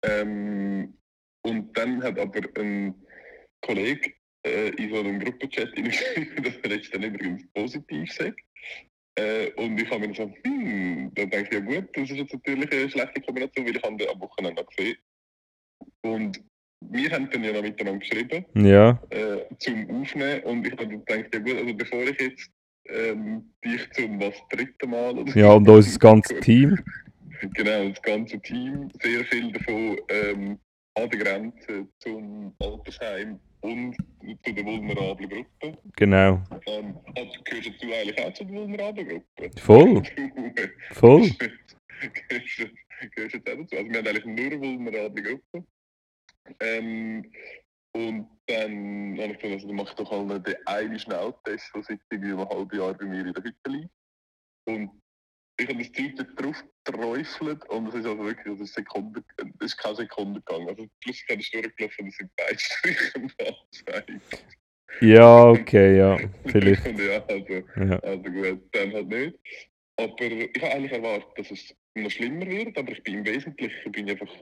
Ähm, 0.03 0.93
und 1.43 1.75
dann 1.77 2.03
hat 2.03 2.19
aber 2.19 2.41
ein 2.59 2.93
Kollege 3.61 4.13
äh, 4.45 4.69
in 4.69 4.89
so 4.89 4.99
einem 4.99 5.19
Gruppenchat 5.19 5.73
geschrieben, 5.75 6.35
dass 6.43 6.55
er 6.63 6.71
jetzt 6.71 6.93
dann 6.93 7.03
übrigens 7.03 7.47
positiv 7.53 8.11
sagt. 8.11 8.39
Äh, 9.15 9.51
und 9.53 9.79
ich 9.79 9.89
habe 9.89 10.07
mir 10.07 10.15
so, 10.15 10.31
hm, 10.43 11.11
dann 11.15 11.29
denke 11.29 11.49
ich, 11.49 11.53
ja 11.53 11.59
gut, 11.59 11.89
das 11.93 12.09
ist 12.09 12.17
jetzt 12.17 12.33
natürlich 12.33 12.71
eine 12.71 12.89
schlechte 12.89 13.21
Kombination, 13.21 13.65
weil 13.65 13.75
ich 13.75 13.83
habe 13.83 13.97
den 13.97 14.09
am 14.09 14.21
Wochenende 14.21 14.65
gesehen. 14.65 14.97
Und 16.03 16.41
wir 16.89 17.11
haben 17.11 17.29
dann 17.29 17.43
ja 17.43 17.53
noch 17.53 17.61
miteinander 17.61 17.99
geschrieben, 17.99 18.45
ja, 18.55 19.01
äh, 19.09 19.45
zum 19.59 19.89
Aufnehmen. 19.89 20.43
Und 20.43 20.65
ich 20.65 20.73
habe 20.73 20.87
dann 20.87 21.05
gedacht, 21.05 21.33
ja 21.33 21.39
gut, 21.39 21.57
also 21.57 21.73
bevor 21.73 22.03
ich 22.03 22.19
jetzt 22.19 22.51
ähm, 22.91 23.51
dich 23.63 23.89
zum 23.93 24.19
was 24.19 24.35
dritten 24.51 24.89
Mal 24.89 25.17
oder 25.17 25.35
ja, 25.37 25.53
und 25.53 25.67
unser 25.69 25.99
ganzes 25.99 26.39
Team. 26.41 26.77
Genau, 27.55 27.89
das 27.89 27.99
ganze 28.03 28.39
Team, 28.39 28.91
sehr 29.01 29.25
viel 29.25 29.51
davon 29.51 29.97
ähm, 30.09 30.59
an 30.93 31.09
der 31.09 31.19
Grenze 31.19 31.87
zum 31.97 32.53
Altersheim 32.59 33.39
und 33.61 33.95
zu 34.45 34.53
der 34.53 34.63
vulnerablen 34.63 35.27
Gruppe. 35.27 35.75
Genau. 35.95 36.39
Ähm, 36.67 36.99
also, 37.15 37.31
gehörst 37.45 37.71
du 37.81 37.87
eigentlich 37.91 38.19
auch 38.23 38.31
zu 38.33 38.43
der 38.45 38.53
vulnerablen 38.55 39.07
Gruppe? 39.07 39.59
Voll, 39.59 40.01
Du 40.03 40.61
voll. 40.93 41.29
gehörst, 42.29 42.57
gehörst 43.15 43.33
jetzt 43.33 43.49
auch 43.49 43.57
dazu. 43.57 43.75
Also 43.75 43.89
wir 43.89 43.97
haben 43.97 44.07
eigentlich 44.07 44.25
nur 44.25 44.45
eine 44.45 44.61
vulnerable 44.61 45.23
Gruppe. 45.23 45.65
Ähm, 46.59 47.25
und 47.93 48.27
dann 48.47 49.17
habe 49.19 49.33
ich 49.33 49.39
gedacht, 49.39 49.53
also, 49.53 49.67
dann 49.67 49.75
mache 49.75 49.89
ich 49.89 49.95
doch 49.95 50.25
mal 50.25 50.39
den 50.39 50.55
einen 50.67 50.99
Schnelltest, 50.99 51.71
der 51.75 51.83
seit 51.83 51.99
irgendwie 52.09 52.31
einem 52.31 52.49
halben 52.49 52.77
Jahr 52.77 52.93
bei 52.93 53.05
mir 53.05 53.25
in 53.25 53.33
der 53.33 53.43
Hütte 53.43 53.69
liegt. 53.69 53.89
Und 54.65 54.91
ich 55.57 55.67
habe 55.67 55.77
das 55.77 55.91
Zeug 55.91 56.15
dort 56.15 56.41
drauf 56.41 56.63
geträufelt 56.83 57.69
und 57.69 57.87
es 57.87 57.95
ist 57.95 58.05
also 58.05 58.23
wirklich, 58.23 58.47
also 58.47 58.63
es 58.63 58.69
ist, 58.69 58.75
Sekunde, 58.75 59.23
es 59.59 59.65
ist 59.65 59.77
keine 59.77 59.95
Sekunde 59.95 60.41
gegangen. 60.41 60.69
Also 60.69 60.87
plötzlich 61.01 61.25
habe 61.29 61.41
ich 61.41 61.51
durchgelaufen 61.51 62.05
und 62.05 62.09
es 62.09 62.17
sind 62.17 62.31
beide 62.35 62.59
Striche. 63.73 64.21
Ja, 65.01 65.49
okay, 65.49 65.97
ja, 65.97 66.17
vielleicht. 66.45 66.85
Ja, 66.99 67.23
also, 67.27 67.53
Ja. 67.53 67.99
also 67.99 68.23
gut, 68.23 68.61
dann 68.71 68.93
halt 68.93 69.07
nicht. 69.07 69.39
Aber 69.97 70.21
ich 70.21 70.61
habe 70.61 70.73
eigentlich 70.73 70.91
erwartet, 70.91 71.29
dass 71.37 71.51
es 71.51 71.75
noch 71.95 72.09
schlimmer 72.09 72.45
wird, 72.45 72.77
aber 72.77 72.91
ich 72.91 73.03
bin 73.03 73.19
im 73.19 73.25
Wesentlichen 73.25 73.91
bin 73.91 74.07
ich 74.07 74.19
einfach 74.19 74.33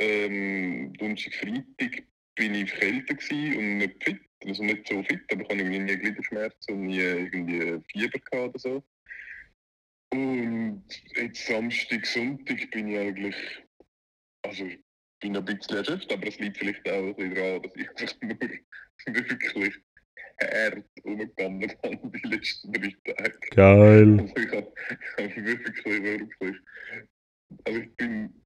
ähm, 0.00 0.92
Donnerstag, 0.94 1.34
Freitag 1.34 2.04
bin 2.38 2.54
ich 2.54 2.72
gewesen 2.72 3.56
und 3.56 3.78
nicht 3.78 4.04
fit, 4.04 4.20
also 4.46 4.62
nicht 4.62 4.88
so 4.88 5.02
fit, 5.02 5.20
aber 5.30 5.42
ich 5.42 5.48
habe 5.48 5.60
irgendwie 5.60 5.78
nie 5.80 5.96
Gliederschmerzen 5.96 6.74
und 6.74 6.86
nie 6.86 7.00
irgendwie 7.00 7.80
Fieber 7.90 8.18
gehabt 8.18 8.54
oder 8.54 8.58
so. 8.58 8.84
Und 10.10 10.84
jetzt 11.16 11.46
Samstag, 11.46 12.06
Sonntag 12.06 12.70
bin 12.70 12.88
ich 12.88 12.98
eigentlich, 12.98 13.36
also 14.42 14.64
ich 14.64 14.80
bin 15.20 15.36
ein 15.36 15.44
bisschen 15.44 15.76
erschöpft, 15.76 16.10
aber 16.12 16.28
es 16.28 16.38
liegt 16.38 16.56
vielleicht 16.56 16.88
auch 16.88 17.08
ein 17.08 17.14
bisschen 17.16 17.34
daran, 17.34 17.62
dass 17.62 17.76
ich 17.76 17.88
einfach 17.96 18.16
nur 18.22 19.14
wirklich 19.14 19.74
hart 20.40 20.84
umgegammelt 21.02 21.76
habe 21.82 21.98
die 22.22 22.28
letzten 22.28 22.72
drei 22.72 22.94
Tage. 23.04 23.38
Geil. 23.50 24.20
Also 24.20 24.34
ich 24.36 24.52
habe 24.52 24.72
hab 25.18 25.36
wirklich, 25.36 25.84
wirklich, 25.84 26.56
also 27.64 27.80
ich 27.80 27.96
bin, 27.96 28.42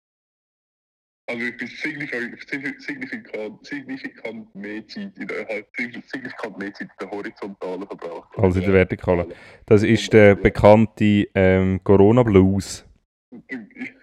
also 1.33 1.47
ich 1.47 1.57
bin 1.57 1.67
signifikant, 1.69 2.39
signifikant, 2.87 3.67
signifikant 3.67 4.55
mehr 4.55 4.87
Zeit 4.87 5.17
in 5.19 5.27
der, 5.27 5.47
halt 5.49 5.67
signifikant 5.77 6.59
mehr 6.59 6.73
Zeit 6.75 6.89
in 6.89 6.97
der 7.01 7.11
Horizontalen 7.11 7.87
verbraucht. 7.87 8.29
Also 8.39 8.59
in 8.59 8.65
der 8.67 8.75
Vertikalen. 8.75 9.33
Das 9.67 9.83
ist 9.83 10.13
der 10.13 10.35
bekannte 10.35 11.27
ähm, 11.35 11.81
Corona-Blues. 11.83 12.85
Ich, 13.49 13.97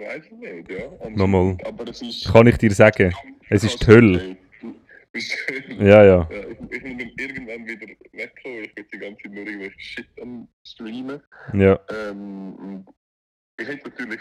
weiß 0.00 0.24
es 0.24 0.30
nicht, 0.32 0.70
ja. 0.70 0.86
Und- 0.98 1.16
Nochmal. 1.16 1.56
Aber 1.64 1.88
es 1.88 2.02
ist... 2.02 2.30
Kann 2.32 2.46
ich 2.48 2.58
dir 2.58 2.72
sagen. 2.72 3.14
Es 3.48 3.62
ist 3.64 3.80
die 3.82 3.86
Hölle. 3.86 4.36
Ja, 5.78 6.04
ja. 6.04 6.28
Ja, 6.30 6.40
ich, 6.50 6.58
ich 6.76 6.82
muss 6.82 6.98
dann 6.98 7.10
irgendwann 7.16 7.66
wieder 7.66 7.86
wegkommen. 8.12 8.64
Ich 8.64 8.76
will 8.76 8.86
die 8.92 8.98
ganze 8.98 9.22
Zeit 9.22 9.32
nur 9.32 9.46
irgendwelche 9.46 9.80
Shit 9.80 10.06
am 10.20 10.46
streamen. 10.62 11.22
Ja, 11.54 11.80
Ähm, 12.10 12.84
ich 13.58 13.66
hätte 13.66 13.88
natürlich, 13.88 14.20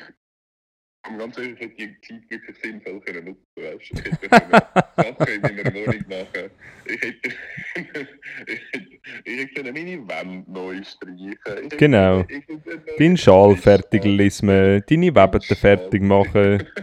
um 1.10 1.18
ganz 1.18 1.38
ehrlich, 1.38 1.54
ich 1.60 1.60
hätte 1.62 1.76
die 1.76 2.02
Zeit 2.02 2.30
wirklich 2.30 2.58
sinnvoll 2.64 3.00
können 3.02 3.26
nutzen 3.26 3.46
weißt? 3.56 3.92
Ich 3.92 4.04
hätte 4.04 4.30
können 4.30 4.52
Sachen 4.98 5.28
in 5.28 5.42
meiner 5.42 5.74
Wohnung 5.74 6.06
machen. 6.10 6.52
Ich 6.86 7.02
hätte, 7.02 7.30
ich 8.48 8.62
hätte, 8.72 9.00
ich 9.26 9.38
hätte 9.40 9.54
können 9.54 9.74
meine 9.74 10.08
Wände 10.08 10.52
neu 10.52 10.84
streichen. 10.84 11.34
Ich 11.34 11.52
hätte 11.52 11.78
Genau. 11.78 12.24
können 12.24 12.44
irgendeine- 12.48 12.98
deinen 12.98 13.18
Schal 13.18 13.56
fertig 13.56 14.04
lismen, 14.04 14.84
deine 14.90 15.16
Webete 15.16 15.56
fertig 15.56 16.02
machen. 16.02 16.64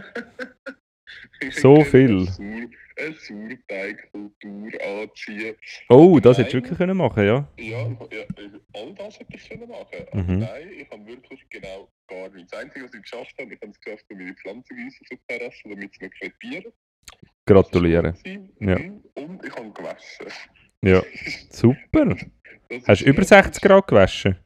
Ich 1.41 1.49
hätte 1.49 1.61
So 1.61 1.73
können 1.75 1.85
viel. 1.85 2.27
Eine, 2.39 2.69
Sau 2.97 3.03
eine 3.05 3.15
Sauerteigkultur 3.67 4.81
anziehen. 4.83 5.55
Oh, 5.89 6.19
das 6.19 6.37
hättest 6.37 6.53
du 6.53 6.57
wirklich 6.57 6.77
können 6.77 6.97
machen, 6.97 7.25
ja. 7.25 7.47
Ja, 7.57 7.87
ja, 8.11 8.23
all 8.75 8.93
das 8.95 9.19
hätte 9.19 9.35
ich 9.35 9.49
können 9.49 9.69
machen. 9.69 9.85
Aber 10.11 10.21
Mhm. 10.23 10.39
nein, 10.39 10.69
ich 10.77 10.89
habe 10.89 11.05
wirklich 11.05 11.49
genau 11.49 11.89
gar 12.07 12.29
nichts. 12.29 12.51
Das 12.51 12.59
Einzige, 12.61 12.85
was 12.85 12.93
ich 12.93 13.01
geschafft 13.01 13.35
habe, 13.39 13.53
ich 13.53 13.61
habe 13.61 13.71
es 13.71 13.79
geschafft, 13.81 14.05
um 14.09 14.17
meine 14.17 14.33
Pflanzen 14.35 14.75
gießen 14.75 14.99
auf 15.11 15.19
der 15.27 15.37
Terrasse, 15.39 15.59
damit 15.69 15.93
sie 15.93 16.05
nicht 16.05 16.19
krepieren. 16.19 16.73
Gratuliere. 17.45 18.13
Ja. 18.59 18.75
Und 19.15 19.45
ich 19.45 19.55
habe 19.55 19.71
gewaschen. 19.71 20.27
Ja, 20.81 21.01
super. 21.49 22.15
Hast 22.87 23.01
du 23.01 23.05
über 23.05 23.19
gut. 23.19 23.27
60 23.27 23.61
Grad 23.61 23.87
gewaschen? 23.87 24.37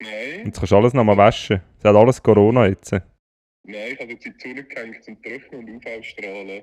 Nein, 0.00 0.46
Jetzt 0.46 0.58
kannst 0.58 0.72
du 0.72 0.76
alles 0.76 0.92
nochmal 0.94 1.16
waschen. 1.16 1.60
Es 1.78 1.84
hat 1.84 1.94
alles 1.94 2.20
Corona 2.22 2.66
jetzt. 2.66 2.90
nein, 2.92 3.04
ich 3.64 4.00
habe 4.00 4.10
jetzt 4.12 4.26
in 4.26 4.34
die 4.36 4.40
Sonne 4.48 4.64
gehängt 4.64 5.04
zum 5.04 5.22
Trocknen 5.22 5.60
und 5.60 5.70
UV-Strahlen. 5.86 6.62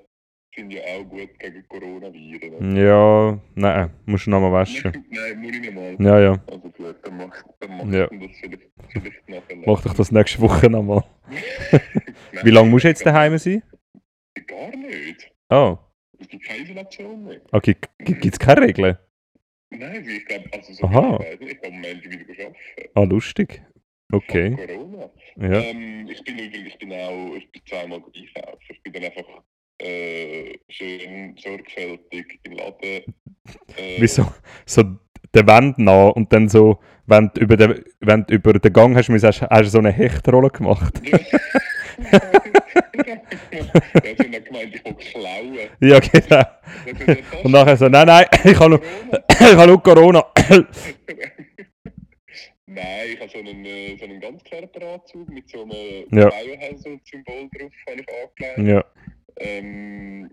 Sind 0.55 0.71
ja 0.71 0.81
auch 0.83 1.03
gut 1.07 1.37
gegen 1.39 1.67
Coronaviren. 1.67 2.75
Ja, 2.75 3.39
nein, 3.55 3.89
musst 4.05 4.25
du 4.25 4.31
nochmal 4.31 4.51
waschen. 4.51 4.91
Nein, 5.09 5.39
muss 5.41 5.51
ich 5.55 5.61
nicht 5.61 5.73
mal. 5.73 5.95
Ja, 5.99 6.19
ja. 6.19 6.43
Also 6.47 6.59
gut, 6.69 6.95
dann 7.03 7.17
mach, 7.17 7.43
dann 7.59 7.77
mach 7.77 7.85
Ja. 7.93 8.07
das 8.07 8.37
vielleicht, 8.39 8.63
vielleicht 8.89 9.29
nachher. 9.29 9.55
Mach 9.65 9.81
doch 9.83 9.93
das 9.93 10.11
nächste 10.11 10.41
Woche 10.41 10.69
nochmal. 10.69 11.03
Wie 12.43 12.49
lange 12.51 12.69
musst 12.69 12.85
du 12.85 12.89
jetzt 12.89 13.05
daheim 13.05 13.37
sein? 13.37 13.63
Gar 14.47 14.75
nicht. 14.75 15.31
Oh, 15.49 15.77
Es 16.19 16.27
gibt 16.27 16.43
keine 16.45 16.61
Isolation 16.63 17.23
mehr. 17.25 17.41
okay. 17.51 17.75
Gibt 17.99 18.25
es 18.25 18.39
keine 18.39 18.61
Regeln? 18.61 18.97
Nein, 19.71 20.03
ich 20.07 20.25
glaube, 20.25 20.45
also 20.51 20.73
so 20.73 20.83
Aha. 20.85 21.19
ich 21.21 21.41
weiß, 21.41 21.49
ich 21.51 21.61
kann 21.61 21.73
am 21.73 21.83
Ende 21.83 22.09
wieder 22.09 22.43
arbeiten. 22.45 22.55
Ah, 22.95 23.03
lustig. 23.03 23.61
Okay, 24.11 24.55
Corona. 24.55 25.09
ja. 25.37 25.61
Ähm, 25.61 26.07
ich 26.09 26.23
bin 26.23 26.39
übrigens, 26.39 26.69
ich 26.69 26.79
bin 26.79 26.91
auch, 26.93 27.35
ich 27.35 27.51
bin 27.51 27.61
zweimal 27.67 27.99
einkaufen. 27.99 28.57
Ich 28.67 28.81
bin 28.81 28.93
dann 28.93 29.03
einfach 29.03 29.23
äh, 29.79 30.57
schön 30.69 31.35
sorgfältig 31.37 32.39
im 32.43 32.53
Laden. 32.53 33.03
Äh, 33.77 34.01
Wie 34.01 34.07
so, 34.07 34.25
der 35.33 35.47
Wand 35.47 35.77
nah 35.79 36.07
und 36.07 36.31
dann 36.33 36.49
so, 36.49 36.79
wenn 37.05 37.29
du 37.33 37.41
über 37.41 37.57
den, 37.57 37.83
wenn 37.99 38.25
du 38.25 38.35
über 38.35 38.53
den 38.53 38.73
Gang 38.73 38.95
hast, 38.95 39.09
hast, 39.09 39.41
hast 39.41 39.61
du 39.65 39.69
so 39.69 39.79
eine 39.79 39.91
Hechtrolle 39.91 40.49
gemacht. 40.49 41.01
Ja. 41.07 41.19
ja, 43.51 44.15
sie 44.17 44.35
haben 44.35 44.43
gemeint, 44.43 44.75
ich 44.75 44.85
will 44.85 44.93
klauen. 44.95 45.57
Ja, 45.81 45.99
genau. 45.99 46.43
Und 47.43 47.51
nachher 47.51 47.77
so, 47.77 47.87
nein, 47.87 48.07
nein, 48.07 48.25
ich 48.43 48.59
habe 48.59 48.69
nur, 48.69 48.79
Corona. 48.79 49.23
ich 49.29 49.55
habe 49.55 49.67
nur 49.67 49.83
Corona. 49.83 50.25
Nein, 52.67 53.07
ich 53.13 53.19
habe 53.19 53.29
so 53.29 53.39
einen, 53.39 53.65
äh, 53.65 53.97
so 53.97 54.05
einen 54.05 54.19
ganz 54.19 54.43
Körperanzug 54.43 55.29
mit 55.29 55.49
so 55.49 55.63
einem 55.63 56.05
Ja. 56.11 56.29
Biohazard-Symbol 56.29 57.49
drauf, 57.49 57.73
habe 57.89 58.01
ich 58.01 58.07
angelegt. 58.09 58.67
ja, 58.69 58.85
Ähm, 59.39 60.29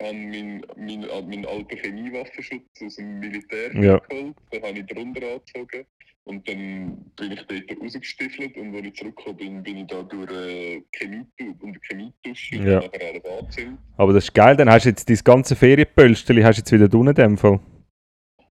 habe 0.00 0.12
meinen 0.14 0.64
mein, 0.76 1.00
mein 1.28 1.46
alten 1.46 1.76
Chemiewaffenschutz 1.76 2.62
aus 2.84 2.96
dem 2.96 3.18
Militär 3.18 3.74
Ja. 3.74 3.98
geholt, 3.98 4.36
den 4.52 4.62
habe 4.62 4.78
ich 4.78 4.86
drunter 4.86 5.22
angezogen. 5.26 5.86
Und 6.24 6.46
dann 6.46 7.10
bin 7.16 7.32
ich 7.32 7.42
dort 7.46 7.80
rausgestiefelt 7.82 8.54
und 8.58 8.76
als 8.76 8.84
ich 8.86 8.94
zurückgekommen 8.96 9.36
bin, 9.38 9.62
bin 9.62 9.76
ich 9.78 9.86
da 9.86 10.02
durch 10.02 10.30
äh, 10.30 10.82
Chemietube 10.92 11.64
und 11.64 11.78
Chemiedusche 11.88 12.58
und 12.58 12.66
Ja. 12.66 12.80
nachher 12.80 13.08
alles 13.14 13.24
angezündet. 13.24 13.78
aber 13.96 14.12
das 14.12 14.24
ist 14.24 14.34
geil, 14.34 14.54
dann 14.56 14.70
hast 14.70 14.84
du 14.84 14.90
jetzt 14.90 15.08
dein 15.08 15.16
ganze 15.24 15.56
Ferienpölsterli 15.56 16.42
hast 16.42 16.56
du 16.56 16.60
jetzt 16.60 16.72
wieder 16.72 16.98
unten 16.98 17.08
in 17.08 17.14
dem 17.14 17.38
Fall. 17.38 17.58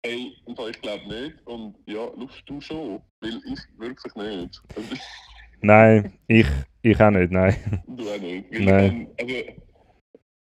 Hey, 0.06 0.34
ich 0.48 0.82
glaube 0.82 1.08
nicht. 1.08 1.36
Und 1.48 1.78
ja, 1.86 2.06
lufst 2.18 2.44
du 2.46 2.60
schon, 2.60 3.02
weil 3.22 3.40
ich 3.46 3.60
wirklich 3.80 4.16
nicht. 4.16 4.62
Nein, 5.62 6.12
ich, 6.28 6.48
ich 6.82 7.00
auch 7.00 7.12
nicht, 7.12 7.32
nein. 7.32 7.56
du 7.88 8.10
auch 8.10 8.20
nicht. 8.20 8.52
Weil 8.52 8.62
Nein. 8.66 8.98
Man, 8.98 9.08
also, 9.20 9.36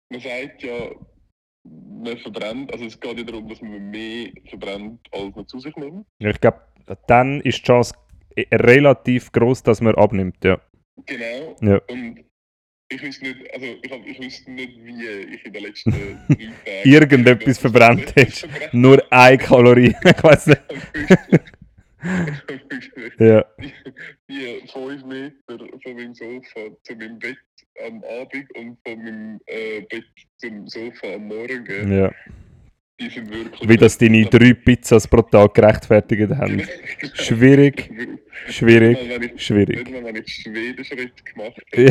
man 0.10 0.22
sagt 0.22 0.64
ja, 0.64 0.92
man 1.64 2.18
verbrennt, 2.18 2.72
also 2.74 2.86
es 2.86 3.00
geht 3.00 3.18
ja 3.18 3.24
darum, 3.24 3.48
dass 3.48 3.62
man 3.62 3.90
mehr 3.90 4.32
verbrennt, 4.50 5.00
als 5.12 5.36
man 5.36 5.48
zu 5.48 5.60
sich 5.60 5.76
nimmt. 5.76 6.06
Ich 6.20 6.42
glaube, 6.42 6.62
dann 7.08 7.42
ist 7.42 7.60
die 7.60 7.64
Chance 7.64 7.94
eh, 8.36 8.46
relativ 8.52 9.32
groß, 9.32 9.64
dass 9.64 9.82
man 9.82 9.96
abnimmt, 9.96 10.44
ja. 10.44 10.60
Genau. 11.06 11.56
Ja. 11.62 11.82
Und 11.90 12.26
ich 12.90 13.02
weiß 13.04 13.22
nicht, 13.22 13.54
also 13.54 13.66
ich, 13.82 13.92
hab, 13.92 14.06
ich 14.06 14.20
weiß 14.20 14.48
nicht, 14.48 14.84
wie 14.84 15.06
ich 15.34 15.46
in 15.46 15.54
den 15.54 15.64
letzten 15.64 15.92
drei 16.28 16.36
Tagen 16.66 16.90
Irgendetwas 16.90 17.58
verbrannt 17.60 18.14
hast. 18.16 18.40
verbrannt 18.42 18.74
Nur 18.74 19.04
eine 19.12 19.38
Kalorie, 19.38 19.96
ich 20.04 20.24
weiß 20.24 20.48
nicht. 20.48 20.62
Ja, 23.18 23.46
Die 23.58 24.68
fünf 24.68 25.06
Meter 25.06 25.58
von 25.82 25.96
meinem 25.96 26.14
Sofa 26.14 26.60
zu 26.84 26.96
meinem 26.96 27.18
Bett 27.18 27.38
am 27.86 28.04
Abend 28.04 28.56
und 28.56 28.78
von 28.86 29.04
meinem 29.04 29.40
äh, 29.48 29.82
Bett 29.82 30.06
zum 30.38 30.68
Sofa 30.68 31.14
am 31.16 31.28
Morgen, 31.28 31.92
ja. 31.92 32.12
die 33.00 33.10
sind 33.10 33.30
wirklich... 33.34 33.70
Wie 33.70 33.78
das 33.78 33.98
deine 33.98 34.26
drei 34.26 34.54
Pizzas 34.54 35.08
pro 35.08 35.22
Tag 35.24 35.54
gerechtfertigt 35.54 36.30
haben. 36.32 36.62
Schwierig, 37.14 37.90
schwierig, 38.48 38.98
Nicht 38.98 39.10
mal, 39.10 39.22
wenn 39.22 39.36
ich, 39.36 39.46
schwierig. 39.46 39.78
nicht 39.78 39.92
mal, 39.92 40.04
wenn 40.06 40.16
ich 40.18 40.34
Schwedenschritt 40.34 41.26
gemacht 41.26 41.62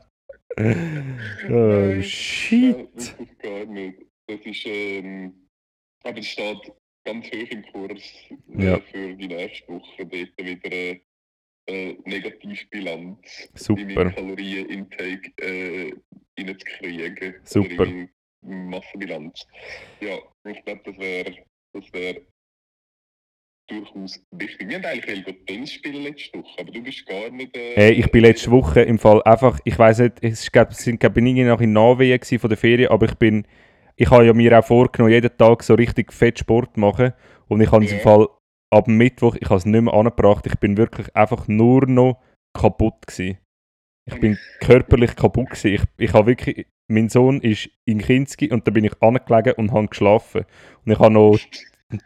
oh, 0.60 0.62
Nein, 1.48 2.02
shit. 2.02 2.76
Nein, 2.76 2.88
wirklich 2.94 3.38
gar 3.38 3.64
nicht. 3.66 3.98
Das 4.26 4.40
ist, 4.44 4.66
ähm, 4.66 5.32
aber 6.04 6.18
es 6.18 6.28
steht 6.28 6.72
ganz 7.04 7.26
hoch 7.26 7.50
im 7.50 7.62
Kurs 7.72 8.02
äh, 8.30 8.64
Ja. 8.64 8.80
für 8.80 9.14
die 9.14 9.26
nächste 9.28 9.68
Woche 9.68 10.06
dort 10.06 10.38
wieder 10.38 10.70
eine 10.70 11.00
äh, 11.70 11.96
Negativbilanz 12.04 13.48
Super. 13.54 13.80
in 13.80 13.94
meinen 13.94 14.14
Kalorien-Intake 14.14 15.32
äh, 15.40 15.92
reinzukriegen. 16.38 17.34
Super. 17.44 17.82
Oder 17.82 17.90
in 17.90 18.10
meine 18.42 18.70
Massenbilanz. 18.70 19.46
Ja, 20.00 20.18
ich 20.48 20.64
glaube, 20.64 20.80
das 20.84 20.98
wäre 20.98 21.36
das 21.72 21.92
wär 21.92 22.20
durchaus 23.68 24.20
wichtig. 24.32 24.68
Wir 24.68 24.76
haben 24.78 24.84
eigentlich 24.84 25.26
wollen 25.26 25.46
Tennis 25.46 25.72
spielen 25.72 26.02
letzte 26.02 26.38
Woche, 26.38 26.60
aber 26.60 26.72
du 26.72 26.82
bist 26.82 27.06
gar 27.06 27.30
nicht... 27.30 27.56
Äh, 27.56 27.74
Hey, 27.76 27.92
ich 27.92 28.10
bin 28.10 28.22
letzte 28.22 28.50
Woche 28.50 28.80
im 28.82 28.98
Fall 28.98 29.22
einfach, 29.22 29.60
ich 29.64 29.78
weiß 29.78 30.00
nicht, 30.00 30.14
es 30.22 30.40
ist, 30.40 30.52
glaub, 30.52 30.72
sind 30.74 30.98
glaube 30.98 31.20
ich 31.20 31.26
irgendwie 31.26 31.44
noch 31.44 31.60
in 31.60 31.72
Norwegen 31.72 32.38
von 32.38 32.50
der 32.50 32.58
Ferien, 32.58 32.90
aber 32.90 33.06
ich 33.06 33.14
bin, 33.14 33.46
ich 33.96 34.10
habe 34.10 34.26
ja 34.26 34.32
mir 34.32 34.58
auch 34.58 34.64
vorgenommen, 34.64 35.12
jeden 35.12 35.36
Tag 35.36 35.62
so 35.62 35.74
richtig 35.74 36.12
fett 36.12 36.40
Sport 36.40 36.76
machen 36.76 37.12
und 37.48 37.60
ich 37.60 37.70
habe 37.70 37.84
es 37.84 37.92
im. 37.92 38.00
Fall 38.00 38.28
ab 38.70 38.88
Mittwoch, 38.88 39.36
ich 39.38 39.48
habe 39.48 39.56
es 39.56 39.66
nicht 39.66 39.82
mehr 39.82 39.94
angebracht, 39.94 40.46
ich 40.46 40.58
bin 40.58 40.76
wirklich 40.76 41.14
einfach 41.14 41.48
nur 41.48 41.86
noch 41.86 42.22
kaputt 42.52 43.06
gewesen. 43.06 43.38
Ich 44.06 44.18
bin 44.18 44.38
körperlich 44.60 45.14
kaputt 45.14 45.50
gewesen. 45.50 45.74
Ich, 45.74 45.82
ich 45.98 46.12
habe 46.12 46.28
wirklich, 46.28 46.66
mein 46.88 47.08
Sohn 47.08 47.40
ist 47.40 47.68
in 47.84 47.98
Kinski 47.98 48.50
und 48.50 48.66
da 48.66 48.70
bin 48.70 48.84
ich 48.84 49.00
angelegen 49.02 49.54
und 49.56 49.72
habe 49.72 49.88
geschlafen 49.88 50.44
und 50.84 50.92
ich 50.92 50.98
habe 50.98 51.12
noch 51.12 51.38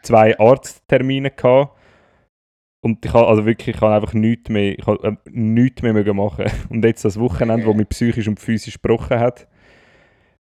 zwei 0.01 0.37
Arzttermine 0.37 1.31
gehabt. 1.31 1.75
Und 2.81 3.03
ich 3.03 3.13
habe 3.13 3.27
also 3.27 3.45
wirklich, 3.47 3.75
ich 3.75 3.81
habe 3.81 3.95
einfach 3.95 4.13
nichts 4.13 4.49
mehr, 4.49 4.77
ich 4.77 4.85
habe, 4.85 5.07
äh, 5.07 5.15
nichts 5.31 5.81
mehr 5.81 6.13
machen. 6.13 6.45
Und 6.69 6.85
jetzt 6.85 7.03
das 7.03 7.19
Wochenende, 7.19 7.65
wo 7.65 7.73
mich 7.73 7.89
psychisch 7.89 8.27
und 8.27 8.39
physisch 8.39 8.79
gebrochen 8.79 9.19
hat. 9.19 9.47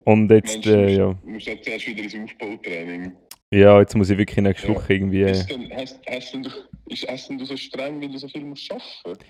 Und 0.04 0.30
jetzt, 0.30 0.56
Meinst 0.56 0.66
du, 0.66 0.70
äh, 0.70 0.96
ja. 0.96 1.14
Du 1.14 1.30
musst 1.30 1.46
jetzt 1.46 1.64
zuerst 1.64 1.86
wieder 1.86 2.02
ins 2.02 2.14
Aufbautraining. 2.14 3.12
Ja, 3.52 3.80
jetzt 3.80 3.94
muss 3.96 4.10
ich 4.10 4.18
wirklich 4.18 4.42
nächste 4.42 4.68
Ja. 4.68 4.74
Woche 4.74 4.94
irgendwie... 4.94 5.22
Äh, 5.22 5.30
Ist 5.32 5.50
denn, 5.50 5.70
hast, 5.74 5.98
hast, 6.08 6.34
denn 6.34 6.42
du, 6.42 6.50
ist, 6.86 7.28
denn 7.28 7.38
du 7.38 7.44
so 7.44 7.56
streng, 7.56 8.00
weil 8.00 8.10
du 8.10 8.18
so 8.18 8.28
viel 8.28 8.44
musst 8.44 8.70
arbeiten 8.70 9.24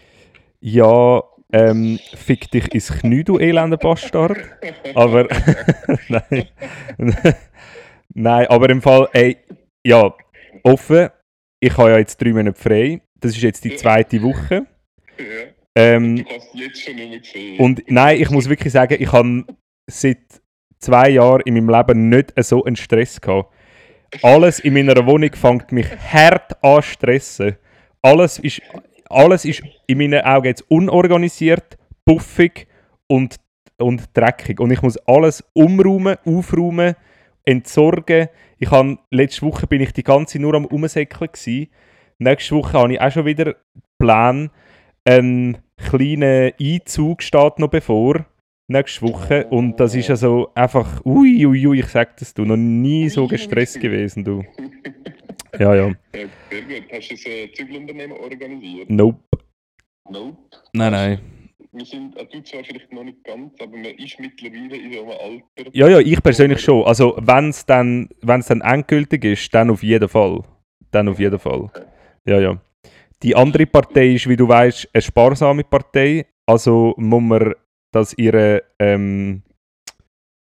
ja, 0.61 1.23
ähm, 1.53 1.99
fick 2.15 2.51
dich 2.51 2.73
ins 2.75 2.89
Knie, 2.89 3.23
du 3.23 3.39
elender 3.39 3.77
Bastard. 3.77 4.39
Aber, 4.95 5.29
nein. 6.09 6.49
nein, 8.15 8.47
aber 8.49 8.71
im 8.71 8.83
Fall, 8.83 9.09
ey, 9.13 9.37
ja, 9.87 10.15
offen, 10.63 11.11
ich 11.61 11.77
habe 11.77 11.91
ja 11.91 11.99
jetzt 11.99 12.21
drei 12.21 12.33
Monate 12.33 12.59
frei. 12.59 13.01
Das 13.21 13.33
ist 13.33 13.43
jetzt 13.43 13.65
die 13.65 13.77
zweite 13.77 14.23
Woche. 14.23 14.67
ja. 15.19 15.25
Ähm, 15.75 16.17
Du 16.17 16.25
kannst 16.25 16.55
jetzt 16.55 16.83
schon 16.83 16.97
nicht 16.97 17.11
mehr 17.11 17.21
sehen. 17.23 17.59
Und 17.61 17.83
nein, 17.89 18.21
ich 18.21 18.31
muss 18.31 18.49
wirklich 18.49 18.73
sagen, 18.73 18.97
ich 18.99 19.13
habe 19.13 19.45
seit 19.87 20.41
zwei 20.79 21.11
Jahren 21.11 21.43
in 21.45 21.55
meinem 21.55 21.69
Leben 21.69 22.09
nicht 22.09 22.33
so 22.39 22.65
einen 22.65 22.77
Stress 22.77 23.21
gehabt. 23.21 23.53
Alles 24.23 24.61
in 24.61 24.75
meiner 24.75 25.07
Wohnung 25.07 25.33
fängt 25.35 25.73
mich 25.73 25.87
hart 26.13 26.63
an 26.63 26.83
stressen. 26.83 27.57
Alles 28.03 28.39
ist, 28.39 28.63
alles 29.09 29.45
ist 29.45 29.63
in 29.87 29.99
meinen 29.99 30.25
Augen 30.25 30.47
jetzt 30.47 30.65
unorganisiert, 30.69 31.77
puffig 32.05 32.67
und, 33.07 33.37
und 33.79 34.05
dreckig. 34.15 34.61
Und 34.61 34.71
ich 34.71 34.83
muss 34.83 34.97
alles 35.07 35.45
umräumen, 35.53 36.17
aufräumen, 36.25 36.95
entsorgen. 37.45 38.29
Ich 38.59 38.71
habe, 38.71 38.99
letzte 39.11 39.43
Woche 39.43 39.67
bin 39.67 39.81
ich 39.81 39.93
die 39.93 40.03
ganze 40.03 40.35
Zeit 40.35 40.43
nur 40.43 40.55
am 40.55 40.67
Umsäckeln. 40.67 41.69
Nächste 42.19 42.55
Woche 42.57 42.79
habe 42.79 42.95
ich 42.95 43.01
auch 43.01 43.11
schon 43.11 43.27
wieder 43.27 43.55
Plan. 43.99 44.51
Ein 45.05 45.59
kleiner 45.77 46.53
Einzug 46.61 47.23
steht 47.23 47.59
noch 47.59 47.69
bevor. 47.69 48.25
Nächste 48.69 49.03
Woche. 49.03 49.47
Und 49.47 49.79
das 49.79 49.95
ist 49.95 50.11
also 50.11 50.51
einfach, 50.55 51.05
ui, 51.05 51.47
ui, 51.47 51.67
ui, 51.67 51.79
ich 51.79 51.87
sag 51.87 52.17
das, 52.17 52.35
du, 52.35 52.45
noch 52.45 52.57
nie 52.57 53.09
so 53.09 53.27
gestresst 53.27 53.81
gewesen, 53.81 54.25
du. 54.25 54.45
Ja, 55.59 55.75
ja. 55.75 55.87
Ja, 55.87 55.95
sehr 56.51 56.63
gut. 56.63 56.85
Hast 56.93 57.11
du 57.11 57.15
ein 57.15 57.33
äh, 57.33 57.53
Zügelunternehmen 57.53 58.17
organisiert? 58.19 58.91
Nope. 58.91 59.19
Nope. 60.11 60.37
Nein, 60.75 60.93
nein. 60.93 61.21
Wir 61.73 61.85
sind, 61.87 62.15
äh, 62.17 62.27
du 62.27 62.43
zwar 62.43 62.63
vielleicht 62.63 62.93
noch 62.93 63.05
nicht 63.05 63.25
ganz, 63.25 63.55
aber 63.61 63.73
man 63.73 63.87
ist 63.87 64.21
mittlerweile 64.21 64.77
in 64.77 64.93
so 64.93 65.01
einem 65.01 65.11
Alter. 65.11 65.71
Ja, 65.73 65.89
ja, 65.89 65.99
ich 66.01 66.23
persönlich 66.23 66.61
schon. 66.61 66.85
Also, 66.85 67.17
wenn 67.21 67.49
es 67.49 67.65
dann, 67.65 68.11
wenn's 68.21 68.49
dann 68.49 68.61
endgültig 68.61 69.25
ist, 69.25 69.55
dann 69.55 69.71
auf 69.71 69.83
jeden 69.83 70.09
Fall. 70.11 70.43
Dann 70.91 71.09
auf 71.09 71.19
jeden 71.19 71.39
Fall. 71.39 71.71
Ja, 72.27 72.39
ja. 72.39 72.61
Die 73.23 73.35
andere 73.35 73.65
Partei 73.67 74.09
ist, 74.09 74.29
wie 74.29 74.37
du 74.37 74.47
weißt, 74.47 74.91
eine 74.93 75.03
sparsame 75.03 75.65
Partei. 75.65 76.27
Also 76.45 76.95
muss 76.99 77.23
man 77.23 77.55
das 77.93 78.15
ihre 78.17 78.65
ähm, 78.79 79.43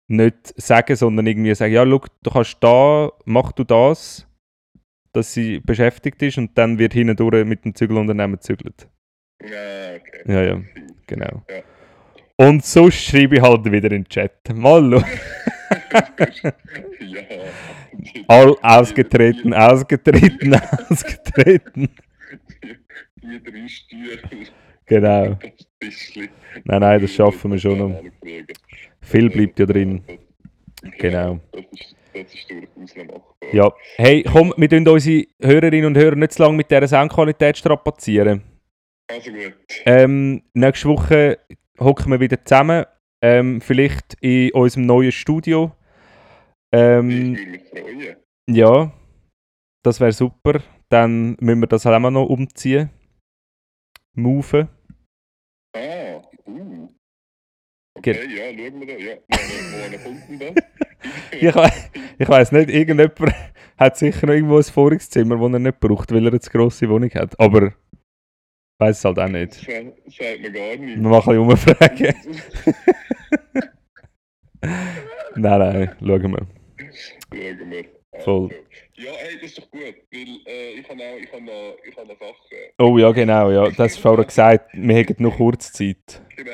nicht 0.07 0.59
sagen, 0.59 0.95
sondern 0.95 1.27
irgendwie 1.27 1.53
sagen, 1.55 1.73
ja, 1.73 1.85
schau, 1.85 2.01
du 2.23 2.31
kannst 2.31 2.57
da, 2.61 3.11
mach 3.25 3.51
du 3.51 3.63
das, 3.63 4.27
dass 5.13 5.33
sie 5.33 5.59
beschäftigt 5.59 6.21
ist 6.21 6.37
und 6.37 6.57
dann 6.57 6.79
wird 6.79 6.93
hindurch 6.93 7.45
mit 7.45 7.65
dem 7.65 7.75
Zügelunternehmen 7.75 8.37
gezügelt. 8.37 8.87
Ja, 9.41 9.95
okay. 9.95 10.23
Ja, 10.25 10.41
ja, 10.43 10.61
genau. 11.07 11.43
Und 12.35 12.65
sonst 12.65 13.03
schreibe 13.03 13.35
ich 13.35 13.41
halt 13.41 13.65
wieder 13.65 13.91
in 13.91 14.03
den 14.03 14.09
Chat. 14.09 14.31
Mal 14.53 14.91
schauen. 14.91 15.05
ja. 17.01 17.21
All 18.27 18.55
ausgetreten, 18.61 19.53
ausgetreten, 19.53 20.55
ausgetreten. 20.89 21.89
Die 23.21 23.43
drei 23.43 23.67
Stühle. 23.67 24.17
Genau. 24.85 25.37
Nein, 26.63 26.79
nein, 26.81 27.01
das 27.01 27.13
schaffen 27.13 27.51
wir 27.51 27.59
schon 27.59 27.77
noch. 27.77 28.01
Viel 29.01 29.29
bleibt 29.29 29.59
ja 29.59 29.65
drin. 29.65 30.03
Genau. 30.97 31.39
Das 31.51 31.63
ist, 31.71 31.95
das 32.13 32.33
ist 32.33 32.49
durchaus 32.49 32.95
machbar. 32.95 33.23
Ja. 33.51 33.71
Hey, 33.97 34.23
komm, 34.23 34.53
wir 34.57 34.69
tun 34.69 34.87
unsere 34.87 35.25
Hörerinnen 35.41 35.85
und 35.85 35.97
Hörer 35.97 36.15
nicht 36.15 36.33
zu 36.33 36.41
lange 36.43 36.57
mit 36.57 36.71
dieser 36.71 36.87
Soundqualität 36.87 37.57
strapazieren. 37.57 38.41
Also 39.11 39.31
gut. 39.31 39.53
Ähm, 39.85 40.43
nächste 40.53 40.87
Woche 40.89 41.39
hocken 41.79 42.11
wir 42.11 42.19
wieder 42.19 42.43
zusammen. 42.43 42.85
Ähm, 43.21 43.59
vielleicht 43.61 44.15
in 44.21 44.51
unserem 44.53 44.85
neuen 44.85 45.11
Studio. 45.11 45.71
Ich 46.71 46.79
Ähm, 46.79 47.35
würde 47.35 47.51
mich 47.51 47.61
freuen. 47.69 48.15
ja, 48.49 48.91
das 49.83 49.99
wäre 49.99 50.11
super. 50.13 50.61
Dann 50.89 51.35
müssen 51.39 51.59
wir 51.61 51.67
das 51.67 51.85
halt 51.85 52.03
auch 52.03 52.09
noch 52.09 52.25
umziehen. 52.25 52.89
Moven. 54.21 54.67
Ah, 55.75 56.21
uh. 56.47 56.87
Okay, 57.97 58.15
ja, 58.29 58.45
schauen 58.57 58.79
wir 58.79 58.87
da. 58.87 58.93
Ja, 58.93 59.15
wo, 59.29 59.97
kommt 60.03 60.41
denn? 60.41 60.55
Ich, 61.31 61.55
we 61.55 61.71
ich 62.17 62.27
weiss 62.27 62.51
nicht, 62.51 62.69
irgendjemand 62.69 63.33
hat 63.77 63.97
sicher 63.97 64.27
noch 64.27 64.33
irgendwo 64.33 64.57
ein 64.57 64.63
Vorrangszimmer, 64.63 65.37
das 65.37 65.53
er 65.53 65.59
nicht 65.59 65.79
braucht, 65.79 66.11
weil 66.11 66.25
er 66.25 66.31
eine 66.31 66.41
zu 66.41 66.49
grosse 66.49 66.89
Wohnung 66.89 67.09
hat. 67.11 67.39
Aber 67.39 67.67
ich 67.67 67.73
weiß 68.79 68.97
es 68.97 69.05
halt 69.05 69.19
auch 69.19 69.29
nicht. 69.29 69.53
Sagt 69.53 69.69
mir 69.69 70.51
gar 70.51 70.75
nicht. 70.75 71.01
Wir 71.01 71.09
machen 71.09 71.37
ein 71.37 71.47
bisschen 71.47 71.73
umfragen. 71.73 72.13
Nein, 75.35 75.59
nein, 75.59 75.95
schauen 75.99 76.31
wir. 76.31 76.47
Schauen 77.31 77.71
wir. 77.71 77.85
Voll. 78.19 78.49
Ja, 79.01 79.11
hey, 79.17 79.35
das 79.35 79.51
ist 79.51 79.57
doch 79.59 79.71
gut, 79.71 79.81
weil 80.11 80.27
äh, 80.45 80.71
ich 80.79 80.89
habe 80.89 81.01
auch, 81.01 81.17
ich 81.17 81.31
habe 81.31 81.43
noch, 81.43 81.75
ich 81.87 81.95
habe 81.97 82.07
noch 82.07 82.19
Sachen. 82.19 82.57
Oh 82.79 82.97
ja, 82.97 83.11
genau, 83.11 83.49
ja. 83.51 83.69
Das 83.69 83.79
hast 83.93 83.99
vorher 83.99 84.25
gesagt, 84.25 84.69
wir 84.73 84.95
hätten 84.95 85.23
noch 85.23 85.37
kurz 85.37 85.71
Zeit. 85.71 86.21
Genau. 86.35 86.51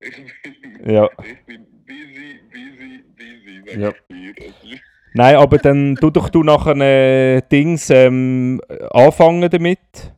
Ich 0.00 0.14
bin, 0.16 0.94
Ja. 0.94 1.08
ich 1.24 1.44
bin 1.44 1.66
busy, 1.84 2.40
busy, 2.52 3.04
busy, 3.16 3.62
sag 3.66 3.78
Ja. 3.80 3.92
ich 4.08 4.36
dir. 4.62 4.78
Nein, 5.14 5.36
aber 5.36 5.58
dann 5.58 5.96
tu 5.96 6.10
doch 6.10 6.28
du 6.28 6.44
nachher 6.44 6.76
äh, 6.76 7.40
Dings 7.50 7.90
ähm, 7.90 8.60
anfangen 8.90 9.50
damit. 9.50 10.12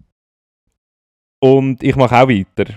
Und 1.41 1.83
ich 1.83 1.95
mache 1.97 2.17
auch 2.17 2.29
weiter. 2.29 2.75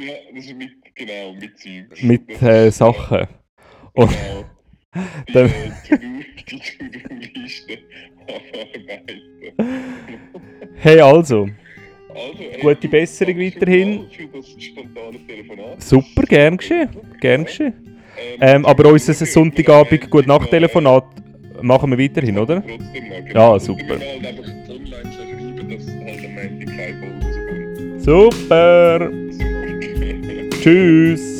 ja, 0.00 0.14
das 0.34 0.44
ist 0.46 0.54
mit, 0.56 0.72
genau, 0.94 1.32
mit 1.34 1.58
Zeugs. 1.58 2.02
Mit 2.02 2.42
äh, 2.42 2.70
Sachen. 2.70 3.26
Und 3.92 4.10
Genau. 4.10 4.44
Die, 5.28 5.32
dann- 5.32 5.46
äh, 5.50 6.22
To-Do-Liste 6.46 7.78
abarbeiten. 8.26 9.22
hey, 10.76 11.00
also. 11.00 11.48
Also, 12.08 12.42
ey, 12.42 12.60
Gute 12.60 12.76
du, 12.82 12.88
Besserung 12.88 13.38
weiterhin. 13.38 14.06
Super, 15.78 16.22
gern 16.22 16.56
geschehen. 16.56 16.88
Gern 17.20 17.44
geschehen. 17.44 17.74
Ähm, 18.18 18.38
Ähm, 18.40 18.64
aber 18.66 18.90
unser 18.90 19.12
Sonntagabend 19.12 19.90
wir- 19.90 20.08
gut 20.08 20.26
nach 20.26 20.40
wir- 20.40 20.48
Telefonat 20.50 21.04
machen 21.60 21.90
wir 21.90 21.98
weiterhin, 21.98 22.38
oder? 22.38 22.62
Ja, 23.34 23.50
halt 23.50 23.60
halt. 23.60 23.60
Super. 23.60 23.98
Super. 27.98 29.10
Tschüss. 30.62 31.35